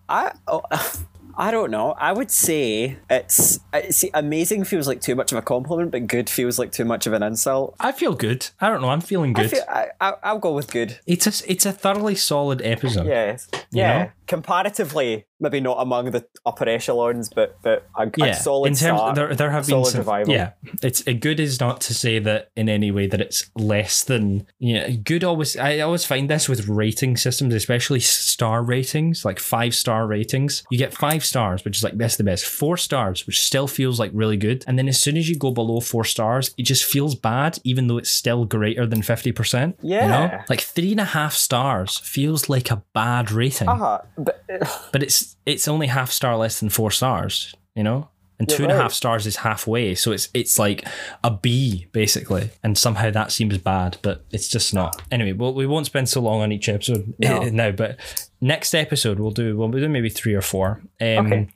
I, 0.08 0.32
oh, 0.46 0.62
I 1.38 1.50
don't 1.50 1.70
know. 1.70 1.92
I 1.98 2.12
would 2.12 2.30
say 2.30 2.96
it's, 3.10 3.60
I 3.72 3.90
see, 3.90 4.10
amazing 4.14 4.64
feels 4.64 4.88
like 4.88 5.00
too 5.00 5.14
much 5.14 5.32
of 5.32 5.38
a 5.38 5.42
compliment, 5.42 5.90
but 5.90 6.06
good 6.06 6.30
feels 6.30 6.58
like 6.58 6.72
too 6.72 6.84
much 6.84 7.06
of 7.06 7.12
an 7.12 7.22
insult. 7.22 7.76
I 7.78 7.92
feel 7.92 8.14
good. 8.14 8.48
I 8.60 8.68
don't 8.68 8.80
know. 8.80 8.88
I'm 8.88 9.00
feeling 9.00 9.36
I 9.36 9.42
good. 9.42 9.50
feel, 9.50 9.64
I, 9.68 9.88
I, 10.00 10.14
I'll 10.22 10.38
go 10.38 10.52
with 10.54 10.70
good. 10.70 10.98
it's 11.06 11.26
a 11.26 11.50
it's 11.50 11.66
a 11.66 11.72
thoroughly 11.72 12.14
solid 12.14 12.62
episode. 12.62 13.06
Yes. 13.06 13.48
Yeah. 13.70 13.98
know? 14.04 14.10
Comparatively, 14.26 15.26
maybe 15.40 15.60
not 15.60 15.76
among 15.80 16.10
the 16.12 16.26
upper 16.44 16.68
echelons, 16.68 17.28
but 17.28 17.56
but 17.62 17.86
a, 17.96 18.02
a 18.04 18.10
Yeah, 18.16 18.32
solid 18.34 18.68
in 18.68 18.74
terms 18.74 18.98
start, 19.00 19.14
there, 19.16 19.34
there 19.34 19.50
have 19.50 19.64
been 19.66 19.70
solid 19.84 19.90
some 19.92 19.98
revival. 20.00 20.32
yeah. 20.34 20.52
It's 20.82 21.06
a 21.06 21.14
good 21.14 21.40
is 21.40 21.58
not 21.60 21.80
to 21.82 21.94
say 21.94 22.18
that 22.20 22.50
in 22.56 22.68
any 22.68 22.90
way 22.90 23.06
that 23.06 23.20
it's 23.20 23.50
less 23.56 24.04
than 24.04 24.46
yeah. 24.58 24.88
Good 24.90 25.24
always 25.24 25.56
I 25.56 25.80
always 25.80 26.04
find 26.04 26.30
this 26.30 26.48
with 26.48 26.68
rating 26.68 27.16
systems, 27.16 27.54
especially 27.54 28.00
star 28.00 28.62
ratings, 28.62 29.24
like 29.24 29.38
five 29.38 29.74
star 29.74 30.06
ratings. 30.06 30.64
You 30.70 30.78
get 30.78 30.94
five 30.94 31.24
stars, 31.24 31.64
which 31.64 31.76
is 31.78 31.84
like 31.84 31.98
best 31.98 32.14
of 32.20 32.24
the 32.24 32.30
best. 32.30 32.46
Four 32.46 32.76
stars, 32.76 33.26
which 33.26 33.42
still 33.42 33.66
feels 33.66 33.98
like 34.00 34.10
really 34.14 34.36
good, 34.36 34.64
and 34.66 34.78
then 34.78 34.88
as 34.88 35.00
soon 35.00 35.16
as 35.16 35.28
you 35.28 35.36
go 35.36 35.50
below 35.50 35.80
four 35.80 36.04
stars, 36.04 36.54
it 36.56 36.62
just 36.64 36.84
feels 36.84 37.14
bad, 37.14 37.58
even 37.64 37.86
though 37.86 37.98
it's 37.98 38.10
still 38.10 38.44
greater 38.44 38.86
than 38.86 39.02
fifty 39.02 39.32
percent. 39.32 39.76
you 39.82 39.90
know? 39.90 40.26
Yeah. 40.26 40.44
like 40.48 40.60
three 40.60 40.92
and 40.92 41.00
a 41.00 41.04
half 41.04 41.34
stars 41.34 41.98
feels 41.98 42.48
like 42.48 42.70
a 42.70 42.82
bad 42.94 43.30
rating 43.30 43.68
Uh-huh. 43.68 43.98
But 44.16 44.44
but 44.92 45.02
it's 45.02 45.36
it's 45.46 45.68
only 45.68 45.86
half 45.88 46.10
star 46.10 46.36
less 46.36 46.60
than 46.60 46.68
four 46.70 46.90
stars, 46.90 47.54
you 47.74 47.82
know. 47.82 48.08
And 48.38 48.46
two 48.46 48.64
and 48.64 48.70
a 48.72 48.74
half 48.74 48.82
right. 48.82 48.92
stars 48.92 49.26
is 49.26 49.36
halfway, 49.36 49.94
so 49.94 50.12
it's 50.12 50.28
it's 50.34 50.58
like 50.58 50.86
a 51.24 51.30
B 51.30 51.86
basically, 51.92 52.50
and 52.62 52.76
somehow 52.76 53.10
that 53.10 53.32
seems 53.32 53.56
bad, 53.56 53.96
but 54.02 54.26
it's 54.30 54.48
just 54.48 54.74
not. 54.74 55.00
Anyway, 55.10 55.32
well, 55.32 55.54
we 55.54 55.66
won't 55.66 55.86
spend 55.86 56.10
so 56.10 56.20
long 56.20 56.42
on 56.42 56.52
each 56.52 56.68
episode 56.68 57.14
No. 57.18 57.44
now, 57.44 57.70
but 57.70 57.98
next 58.42 58.74
episode 58.74 59.18
we'll 59.18 59.30
do 59.30 59.56
we'll 59.56 59.70
do 59.70 59.88
maybe 59.88 60.10
three 60.10 60.34
or 60.34 60.42
four. 60.42 60.82
Um, 61.00 61.26
Okay. 61.32 61.48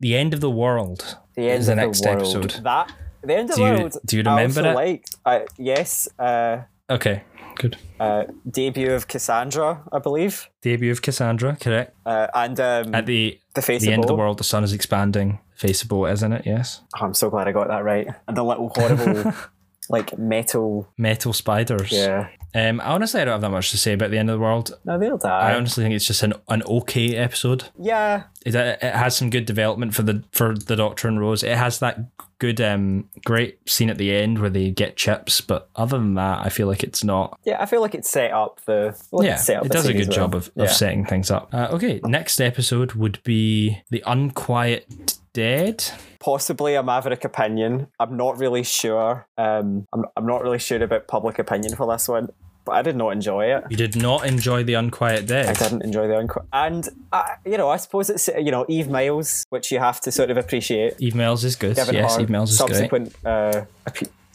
the 0.00 0.14
end 0.14 0.34
of 0.34 0.40
the 0.40 0.50
world 0.50 1.16
the 1.36 1.48
end 1.48 1.60
is 1.60 1.66
the 1.68 1.72
of 1.72 1.76
next 1.78 2.02
the 2.02 2.08
world. 2.10 2.20
episode. 2.36 2.64
That 2.64 2.92
the 3.24 3.34
end 3.34 3.48
of 3.50 3.56
the 3.56 3.62
world. 3.62 3.96
do 4.04 4.16
you 4.18 4.22
I 4.26 4.30
remember 4.42 4.60
also 4.60 4.70
it? 4.70 4.74
Liked. 4.74 5.16
Uh, 5.24 5.40
yes. 5.56 6.06
Uh, 6.18 6.58
Okay, 6.90 7.22
good. 7.56 7.76
uh, 8.00 8.24
debut 8.50 8.92
of 8.92 9.08
Cassandra, 9.08 9.82
I 9.92 9.98
believe, 9.98 10.48
Debut 10.62 10.90
of 10.92 11.02
Cassandra, 11.02 11.56
correct? 11.60 11.94
uh, 12.06 12.26
and 12.34 12.58
um, 12.60 12.94
At 12.94 13.06
the 13.06 13.38
the 13.54 13.62
face 13.62 13.82
the 13.82 13.88
of 13.88 13.94
end 13.94 14.04
of 14.04 14.08
the 14.08 14.14
world, 14.14 14.38
the 14.38 14.44
sun 14.44 14.62
is 14.64 14.72
expanding. 14.72 15.40
Face 15.54 15.82
of 15.82 15.88
Boe, 15.88 16.06
isn't 16.06 16.32
it? 16.32 16.42
Yes. 16.44 16.82
Oh, 17.00 17.06
I'm 17.06 17.14
so 17.14 17.30
glad 17.30 17.48
I 17.48 17.52
got 17.52 17.68
that 17.68 17.82
right. 17.82 18.06
And 18.28 18.36
the 18.36 18.42
little 18.44 18.68
horrible, 18.76 19.32
like 19.88 20.16
metal. 20.18 20.88
Metal 20.96 21.32
spiders. 21.32 21.92
Yeah. 21.92 22.28
Um, 22.54 22.80
I 22.80 22.84
honestly, 22.86 23.20
I 23.20 23.24
don't 23.26 23.32
have 23.32 23.40
that 23.42 23.50
much 23.50 23.70
to 23.72 23.76
say 23.78 23.92
about 23.92 24.10
the 24.10 24.16
end 24.18 24.30
of 24.30 24.34
the 24.38 24.40
world. 24.42 24.78
No, 24.86 24.98
they'll 24.98 25.20
I 25.24 25.54
honestly 25.54 25.84
think 25.84 25.94
it's 25.94 26.06
just 26.06 26.22
an, 26.22 26.32
an 26.48 26.62
okay 26.62 27.14
episode. 27.16 27.64
yeah. 27.78 28.24
It, 28.46 28.54
it 28.54 28.80
has 28.80 29.16
some 29.16 29.28
good 29.28 29.44
development 29.44 29.92
for 29.92 30.02
the 30.02 30.22
for 30.30 30.54
the 30.54 30.76
Doctor 30.76 31.08
and 31.08 31.18
Rose. 31.20 31.42
It 31.42 31.56
has 31.56 31.80
that 31.80 31.98
good, 32.38 32.60
um, 32.60 33.10
great 33.24 33.58
scene 33.68 33.90
at 33.90 33.98
the 33.98 34.14
end 34.14 34.38
where 34.38 34.48
they 34.48 34.70
get 34.70 34.96
chips. 34.96 35.40
But 35.40 35.68
other 35.74 35.98
than 35.98 36.14
that, 36.14 36.46
I 36.46 36.48
feel 36.48 36.68
like 36.68 36.84
it's 36.84 37.02
not. 37.02 37.38
Yeah, 37.44 37.60
I 37.60 37.66
feel 37.66 37.80
like 37.80 37.96
it's 37.96 38.08
set 38.08 38.30
up 38.30 38.60
the. 38.64 38.96
Like 39.10 39.26
yeah, 39.26 39.34
it's 39.34 39.44
set 39.46 39.56
up 39.58 39.66
it 39.66 39.72
does 39.72 39.86
a 39.88 39.92
good 39.92 40.12
job 40.12 40.32
well. 40.34 40.38
of, 40.38 40.46
of 40.46 40.52
Yeah. 40.56 40.66
setting 40.68 41.04
things 41.04 41.28
up. 41.30 41.52
Uh, 41.52 41.68
okay, 41.72 42.00
next 42.04 42.40
episode 42.40 42.92
would 42.92 43.20
be 43.24 43.82
the 43.90 44.02
Unquiet 44.06 45.05
Dead. 45.36 45.84
Possibly 46.18 46.76
a 46.76 46.82
Maverick 46.82 47.22
opinion. 47.22 47.88
I'm 48.00 48.16
not 48.16 48.38
really 48.38 48.62
sure. 48.62 49.26
Um, 49.36 49.86
I'm, 49.92 50.06
I'm 50.16 50.24
not 50.24 50.42
really 50.42 50.58
sure 50.58 50.82
about 50.82 51.08
public 51.08 51.38
opinion 51.38 51.76
for 51.76 51.86
this 51.92 52.08
one, 52.08 52.30
but 52.64 52.72
I 52.72 52.80
did 52.80 52.96
not 52.96 53.10
enjoy 53.10 53.54
it. 53.54 53.64
You 53.68 53.76
did 53.76 53.96
not 53.96 54.26
enjoy 54.26 54.64
the 54.64 54.72
Unquiet 54.72 55.26
Dead. 55.26 55.46
I 55.46 55.52
didn't 55.52 55.82
enjoy 55.82 56.08
the 56.08 56.14
unqu- 56.14 56.46
and 56.54 56.88
uh, 57.12 57.22
you 57.44 57.58
know 57.58 57.68
I 57.68 57.76
suppose 57.76 58.08
it's 58.08 58.28
you 58.28 58.50
know 58.50 58.64
Eve 58.66 58.88
Miles, 58.88 59.44
which 59.50 59.70
you 59.70 59.78
have 59.78 60.00
to 60.00 60.10
sort 60.10 60.30
of 60.30 60.38
appreciate. 60.38 60.94
Eve 61.00 61.14
Miles 61.14 61.44
is 61.44 61.54
good. 61.54 61.76
Given 61.76 61.96
yes, 61.96 62.18
Eve 62.18 62.30
Miles 62.30 62.52
is 62.52 62.58
great. 62.58 62.68
subsequent 62.70 63.14
uh, 63.26 63.66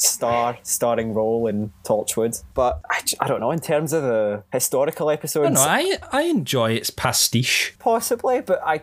star 0.01 0.57
starring 0.63 1.13
role 1.13 1.47
in 1.47 1.71
Torchwood. 1.83 2.43
But 2.53 2.81
I 3.19 3.27
don't 3.27 3.39
know 3.39 3.51
in 3.51 3.59
terms 3.59 3.93
of 3.93 4.03
the 4.03 4.43
historical 4.51 5.09
episodes. 5.09 5.53
No, 5.53 5.61
I 5.61 5.97
I 6.11 6.23
enjoy 6.23 6.71
its 6.71 6.89
pastiche. 6.89 7.75
Possibly, 7.79 8.41
but 8.41 8.61
I 8.65 8.81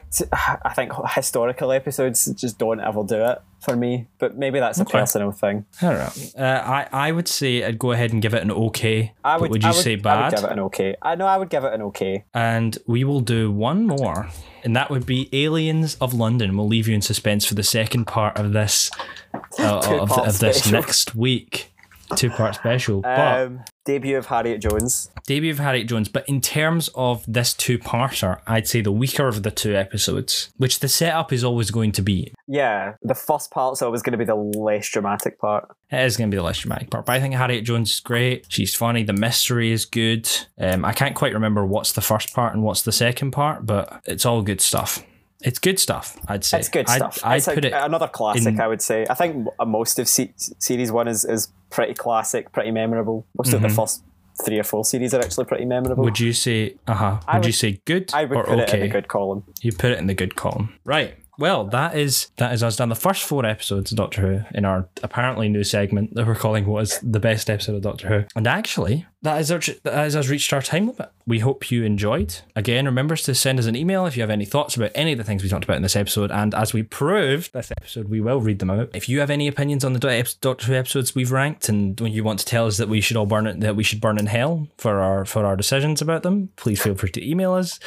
I 0.65 0.73
think 0.75 0.93
historical 1.15 1.73
episodes 1.73 2.27
just 2.35 2.59
don't 2.59 2.81
ever 2.81 3.05
do 3.05 3.25
it 3.25 3.43
for 3.61 3.77
me. 3.77 4.07
But 4.19 4.37
maybe 4.37 4.59
that's 4.61 4.79
a 4.79 4.83
Okay. 4.83 4.99
personal 4.99 5.33
thing. 5.33 5.65
I 5.83 5.87
don't 5.87 5.99
know. 5.99 6.45
Uh, 6.45 6.63
I 6.65 6.89
I 7.09 7.13
would 7.13 7.29
say 7.29 7.65
I'd 7.65 7.79
go 7.79 7.93
ahead 7.93 8.13
and 8.13 8.23
give 8.23 8.35
it 8.35 8.43
an 8.43 8.51
okay. 8.51 9.13
I 9.25 9.35
but 9.35 9.41
would. 9.43 9.51
would 9.53 9.63
you 9.63 9.69
I 9.69 9.73
would, 9.73 9.83
say 9.83 9.93
I 10.05 10.23
would 10.25 10.35
give 10.37 10.45
it 10.45 10.53
an 10.53 10.61
okay. 10.61 10.95
I 11.03 11.15
know. 11.15 11.27
I 11.27 11.37
would 11.37 11.51
give 11.51 11.65
it 11.65 11.73
an 11.73 11.83
okay. 11.83 12.25
and 12.35 12.77
we 12.87 13.05
will 13.05 13.21
do 13.21 13.51
one 13.51 13.87
more, 13.87 14.29
and 14.65 14.75
that 14.77 14.91
would 14.91 15.07
be 15.07 15.29
Aliens 15.33 15.97
of 16.01 16.15
London. 16.15 16.57
We'll 16.57 16.69
leave 16.69 16.89
you 16.89 16.95
in 16.95 17.03
suspense 17.03 17.45
for 17.45 17.55
the 17.55 17.63
second 17.65 18.07
part 18.07 18.39
of 18.39 18.53
this 18.53 18.91
uh, 19.59 19.79
of, 19.79 20.13
of 20.13 20.39
this 20.39 20.59
special. 20.59 20.73
next 20.73 21.15
week. 21.15 21.73
Two 22.17 22.31
part 22.31 22.55
special. 22.55 23.03
but 23.03 23.19
Um, 23.47 23.61
debut 23.89 24.19
of 24.19 24.27
Harriet 24.27 24.61
Jones. 24.61 25.11
debut 25.27 25.51
of 25.51 25.59
Harriet 25.59 25.89
Jones. 25.89 26.09
But 26.11 26.29
in 26.29 26.43
terms 26.43 26.91
of 26.95 27.25
this 27.27 27.55
two 27.55 27.79
parter, 27.79 28.41
I'd 28.47 28.69
say 28.69 28.83
the 28.83 28.93
weaker 28.93 29.29
of 29.29 29.43
the 29.43 29.51
two 29.51 29.75
episodes, 29.75 30.51
which 30.59 30.81
the 30.81 30.89
setup 30.89 31.33
is 31.33 31.43
always 31.43 31.71
going 31.71 31.93
to 31.93 32.03
be. 32.03 32.35
Yeah, 32.47 32.95
the 33.03 33.15
first 33.15 33.51
part's 33.51 33.81
always 33.81 34.03
going 34.03 34.13
to 34.13 34.19
be 34.19 34.27
the 34.27 34.35
less 34.35 34.91
dramatic 34.91 35.41
part. 35.41 35.69
It 35.91 36.05
is 36.05 36.19
going 36.19 36.31
to 36.31 36.35
be 36.35 36.39
the 36.39 36.45
less 36.45 36.59
dramatic 36.59 36.91
part. 36.91 37.07
But 37.07 37.15
I 37.15 37.21
think 37.21 37.35
Harriet 37.35 37.65
Jones 37.65 37.93
is 37.93 38.01
great. 38.01 38.45
She's 38.51 38.75
funny. 38.75 39.05
The 39.05 39.15
mystery 39.15 39.73
is 39.73 39.87
good. 39.87 40.29
Um, 40.61 40.85
I 40.85 40.93
can't 40.93 41.15
quite 41.15 41.33
remember 41.33 41.65
what's 41.65 41.93
the 41.93 42.03
first 42.03 42.35
part 42.35 42.53
and 42.53 42.63
what's 42.63 42.83
the 42.83 42.93
second 42.93 43.31
part, 43.31 43.65
but 43.65 44.03
it's 44.05 44.27
all 44.27 44.43
good 44.43 44.61
stuff. 44.61 45.03
It's 45.43 45.59
good 45.59 45.79
stuff, 45.79 46.19
I'd 46.27 46.45
say. 46.45 46.59
It's 46.59 46.69
good 46.69 46.89
I'd, 46.89 46.97
stuff. 46.97 47.21
I'd 47.25 47.37
it's 47.37 47.47
put 47.47 47.57
like 47.57 47.65
it. 47.67 47.73
another 47.73 48.09
classic. 48.09 48.55
in- 48.55 48.61
I 48.61 48.67
would 48.67 48.83
say. 48.83 49.07
I 49.09 49.15
think 49.15 49.47
most 49.65 49.99
of 49.99 50.09
se- 50.09 50.35
series 50.59 50.91
one 50.91 51.07
is 51.09 51.25
is 51.25 51.49
pretty 51.71 51.95
classic, 51.95 52.51
pretty 52.53 52.71
memorable. 52.73 53.27
Most 53.37 53.53
of 53.53 53.63
the 53.63 53.69
first 53.69 54.03
three 54.45 54.59
or 54.59 54.65
four 54.65 54.85
series 54.85 55.15
are 55.15 55.21
actually 55.21 55.45
pretty 55.47 55.65
memorable. 55.65 55.97
Mm-hmm. 55.97 56.03
Would 56.05 56.21
you 56.21 56.33
say, 56.33 56.77
uh 56.87 56.95
huh? 56.95 57.21
Would, 57.29 57.35
would- 57.39 57.47
you 57.47 57.53
say 57.53 57.81
good 57.85 58.11
I 58.15 58.25
would 58.25 58.37
or 58.37 58.45
put 58.45 58.59
okay? 58.61 58.63
it 58.63 58.75
in 58.75 58.81
the 58.81 58.89
good 58.89 59.09
column. 59.09 59.45
You 59.63 59.73
put 59.73 59.93
it 59.93 59.99
in 59.99 60.07
the 60.07 60.15
good 60.15 60.35
column. 60.37 60.75
Right. 60.85 61.15
Well, 61.41 61.67
that 61.69 61.97
is 61.97 62.31
that 62.39 62.53
is 62.53 62.65
us 62.65 62.75
done. 62.75 62.89
The 62.89 62.97
first 62.97 63.23
four 63.23 63.47
episodes 63.47 63.93
of 63.93 63.97
Doctor 63.97 64.21
Who 64.23 64.57
in 64.59 64.65
our 64.65 64.89
apparently 65.05 65.49
new 65.49 65.63
segment 65.63 66.15
that 66.15 66.27
we're 66.27 66.35
calling 66.35 66.67
was 66.67 66.99
the 67.01 67.21
best 67.21 67.49
episode 67.49 67.77
of 67.77 67.83
Doctor 67.83 68.09
Who. 68.09 68.25
And 68.35 68.49
actually, 68.49 69.07
that 69.23 69.41
is 69.41 69.51
our, 69.51 69.59
that 69.83 70.07
is 70.07 70.15
us 70.17 70.29
reached 70.29 70.53
our 70.53 70.63
time 70.63 70.87
limit. 70.87 71.11
We 71.27 71.41
hope 71.41 71.71
you 71.71 71.83
enjoyed. 71.85 72.37
Again, 72.57 72.87
remember 72.87 73.17
to 73.17 73.35
send 73.35 73.59
us 73.59 73.67
an 73.67 73.77
email 73.77 74.07
if 74.07 74.17
you 74.17 74.23
have 74.23 74.31
any 74.31 74.45
thoughts 74.45 74.77
about 74.77 74.93
any 74.95 75.13
of 75.13 75.19
the 75.19 75.25
things 75.25 75.43
we 75.43 75.49
talked 75.49 75.65
about 75.65 75.77
in 75.77 75.83
this 75.83 75.97
episode. 75.97 76.31
And 76.31 76.55
as 76.55 76.73
we 76.73 76.83
proved 76.83 77.53
this 77.53 77.71
episode, 77.71 78.09
we 78.09 78.21
will 78.21 78.41
read 78.41 78.61
them 78.61 78.71
out. 78.71 78.91
If 78.95 79.09
you 79.09 79.21
have 79.21 79.29
any 79.29 79.47
opinions 79.49 79.85
on 79.85 79.93
the 79.93 79.99
Do- 79.99 80.23
Doctor 80.41 80.67
Who 80.67 80.75
episodes 80.75 81.15
we've 81.15 81.33
ranked, 81.33 81.69
and 81.69 82.01
when 82.01 82.13
you 82.13 82.25
want 82.25 82.39
to 82.39 82.45
tell 82.47 82.67
us 82.67 82.77
that 82.79 82.89
we 82.89 83.01
should 83.01 83.17
all 83.17 83.27
burn 83.27 83.47
it, 83.47 83.61
that 83.61 83.77
we 83.77 83.83
should 83.85 84.01
burn 84.01 84.19
in 84.19 84.27
hell 84.27 84.69
for 84.79 85.01
our 85.01 85.25
for 85.25 85.45
our 85.45 85.57
decisions 85.57 86.01
about 86.01 86.23
them, 86.23 86.51
please 86.57 86.81
feel 86.81 86.95
free 86.95 87.11
to 87.11 87.29
email 87.29 87.53
us. 87.55 87.79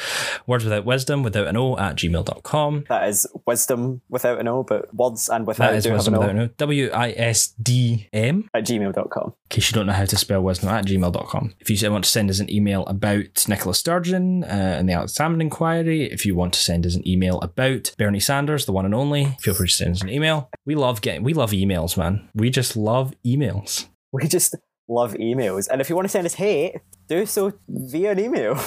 Words 0.46 0.64
without 0.64 0.84
wisdom 0.84 1.22
without 1.22 1.46
an 1.48 1.56
o 1.56 1.76
at 1.78 1.96
gmail.com. 1.96 2.84
That 2.88 3.08
is 3.08 3.26
wisdom 3.46 4.02
without 4.08 4.38
an 4.38 4.48
O, 4.48 4.62
but 4.62 4.94
words 4.94 5.28
and 5.28 5.46
without 5.46 5.70
That 5.70 5.76
is 5.76 5.88
wisdom 5.88 6.14
without 6.14 6.30
an 6.30 6.38
o. 6.38 6.46
W 6.58 6.90
I 6.90 7.10
S 7.12 7.48
D 7.60 8.08
M. 8.12 8.48
at 8.54 8.64
gmail.com. 8.64 9.24
In 9.26 9.32
case 9.48 9.70
you 9.70 9.74
don't 9.74 9.86
know 9.86 9.92
how 9.92 10.04
to 10.04 10.16
spell 10.16 10.42
wisdom 10.42 10.68
at 10.68 10.84
gmail.com. 10.86 11.21
If 11.60 11.70
you 11.70 11.90
want 11.90 12.04
to 12.04 12.10
send 12.10 12.30
us 12.30 12.40
an 12.40 12.50
email 12.50 12.84
about 12.86 13.46
Nicola 13.48 13.74
Sturgeon 13.74 14.44
uh, 14.44 14.46
and 14.46 14.88
the 14.88 14.92
Alex 14.92 15.12
Salmond 15.12 15.40
inquiry, 15.40 16.04
if 16.04 16.24
you 16.26 16.34
want 16.34 16.52
to 16.54 16.60
send 16.60 16.86
us 16.86 16.94
an 16.94 17.06
email 17.06 17.40
about 17.40 17.94
Bernie 17.98 18.20
Sanders, 18.20 18.66
the 18.66 18.72
one 18.72 18.84
and 18.84 18.94
only, 18.94 19.36
feel 19.40 19.54
free 19.54 19.68
to 19.68 19.72
send 19.72 19.96
us 19.96 20.02
an 20.02 20.08
email. 20.08 20.50
We 20.66 20.74
love 20.74 21.00
getting, 21.00 21.22
we 21.22 21.34
love 21.34 21.50
emails, 21.52 21.96
man. 21.96 22.28
We 22.34 22.50
just 22.50 22.76
love 22.76 23.14
emails. 23.24 23.86
We 24.14 24.28
just 24.28 24.54
love 24.88 25.14
emails, 25.14 25.68
and 25.70 25.80
if 25.80 25.88
you 25.88 25.96
want 25.96 26.04
to 26.04 26.10
send 26.10 26.26
us 26.26 26.34
hate, 26.34 26.76
do 27.08 27.24
so 27.24 27.54
via 27.66 28.12
an 28.12 28.20
email. 28.20 28.60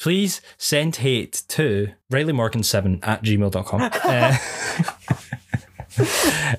Please 0.00 0.40
send 0.58 0.96
hate 0.96 1.44
to 1.48 1.92
RileyMorgan7 2.12 3.06
at 3.06 3.22
gmail.com. 3.22 3.90
Uh, 4.04 4.36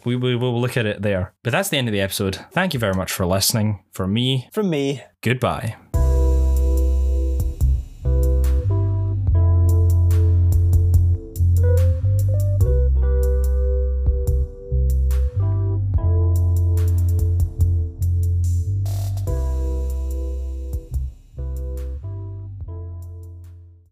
we, 0.05 0.15
we 0.15 0.35
will 0.35 0.59
look 0.59 0.77
at 0.77 0.85
it 0.85 1.01
there. 1.01 1.33
But 1.43 1.51
that's 1.51 1.69
the 1.69 1.77
end 1.77 1.87
of 1.87 1.91
the 1.93 2.01
episode. 2.01 2.35
Thank 2.51 2.73
you 2.73 2.79
very 2.79 2.93
much 2.93 3.11
for 3.11 3.25
listening. 3.25 3.83
For 3.91 4.07
me, 4.07 4.49
From 4.51 4.69
me, 4.69 5.03
goodbye. 5.21 5.75